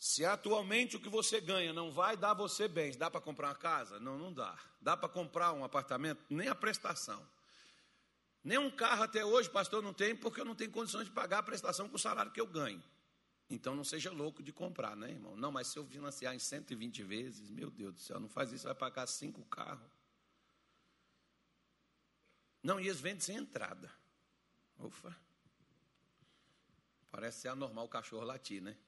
[0.00, 3.54] Se atualmente o que você ganha não vai dar você bens, dá para comprar uma
[3.54, 4.00] casa?
[4.00, 4.58] Não, não dá.
[4.80, 6.24] Dá para comprar um apartamento?
[6.30, 7.22] Nem a prestação.
[8.42, 11.40] Nem um carro até hoje, pastor, não tem, porque eu não tenho condições de pagar
[11.40, 12.82] a prestação com o salário que eu ganho.
[13.50, 15.36] Então não seja louco de comprar, né, irmão?
[15.36, 18.64] Não, mas se eu financiar em 120 vezes, meu Deus do céu, não faz isso,
[18.64, 19.86] vai pagar cinco carros.
[22.62, 23.92] Não, e eles vendem sem entrada.
[24.78, 25.14] Ufa.
[27.10, 28.78] Parece ser anormal o cachorro latir, né?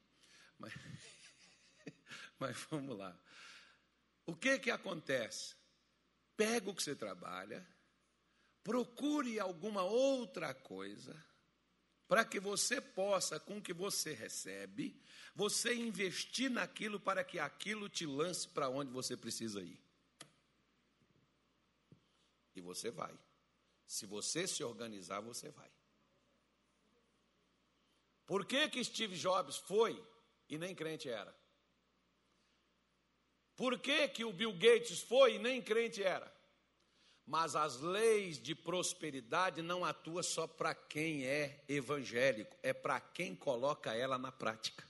[0.58, 0.72] Mas,
[2.38, 3.18] mas vamos lá.
[4.26, 5.54] O que que acontece?
[6.36, 7.66] Pega o que você trabalha,
[8.62, 11.14] procure alguma outra coisa,
[12.06, 15.02] para que você possa, com o que você recebe,
[15.34, 19.82] você investir naquilo para que aquilo te lance para onde você precisa ir.
[22.54, 23.18] E você vai.
[23.86, 25.70] Se você se organizar, você vai.
[28.26, 30.11] Por que, que Steve Jobs foi
[30.52, 31.34] e nem crente era?
[33.56, 36.30] Por que, que o Bill Gates foi e nem crente era?
[37.26, 43.34] Mas as leis de prosperidade não atuam só para quem é evangélico, é para quem
[43.34, 44.86] coloca ela na prática.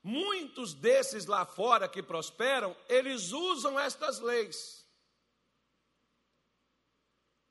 [0.00, 4.84] Muitos desses lá fora que prosperam, eles usam estas leis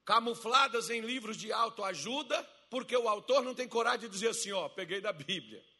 [0.05, 4.69] camufladas em livros de autoajuda, porque o autor não tem coragem de dizer assim, ó,
[4.69, 5.72] peguei da Bíblia.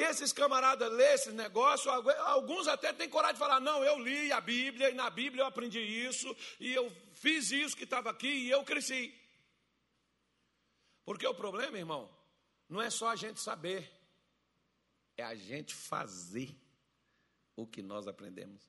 [0.00, 4.40] Esses camaradas lêem esse negócio, alguns até têm coragem de falar: não, eu li a
[4.40, 8.50] Bíblia, e na Bíblia eu aprendi isso, e eu fiz isso que estava aqui, e
[8.50, 9.12] eu cresci.
[11.04, 12.08] Porque o problema, irmão,
[12.68, 13.90] não é só a gente saber,
[15.16, 16.54] é a gente fazer
[17.56, 18.62] o que nós aprendemos.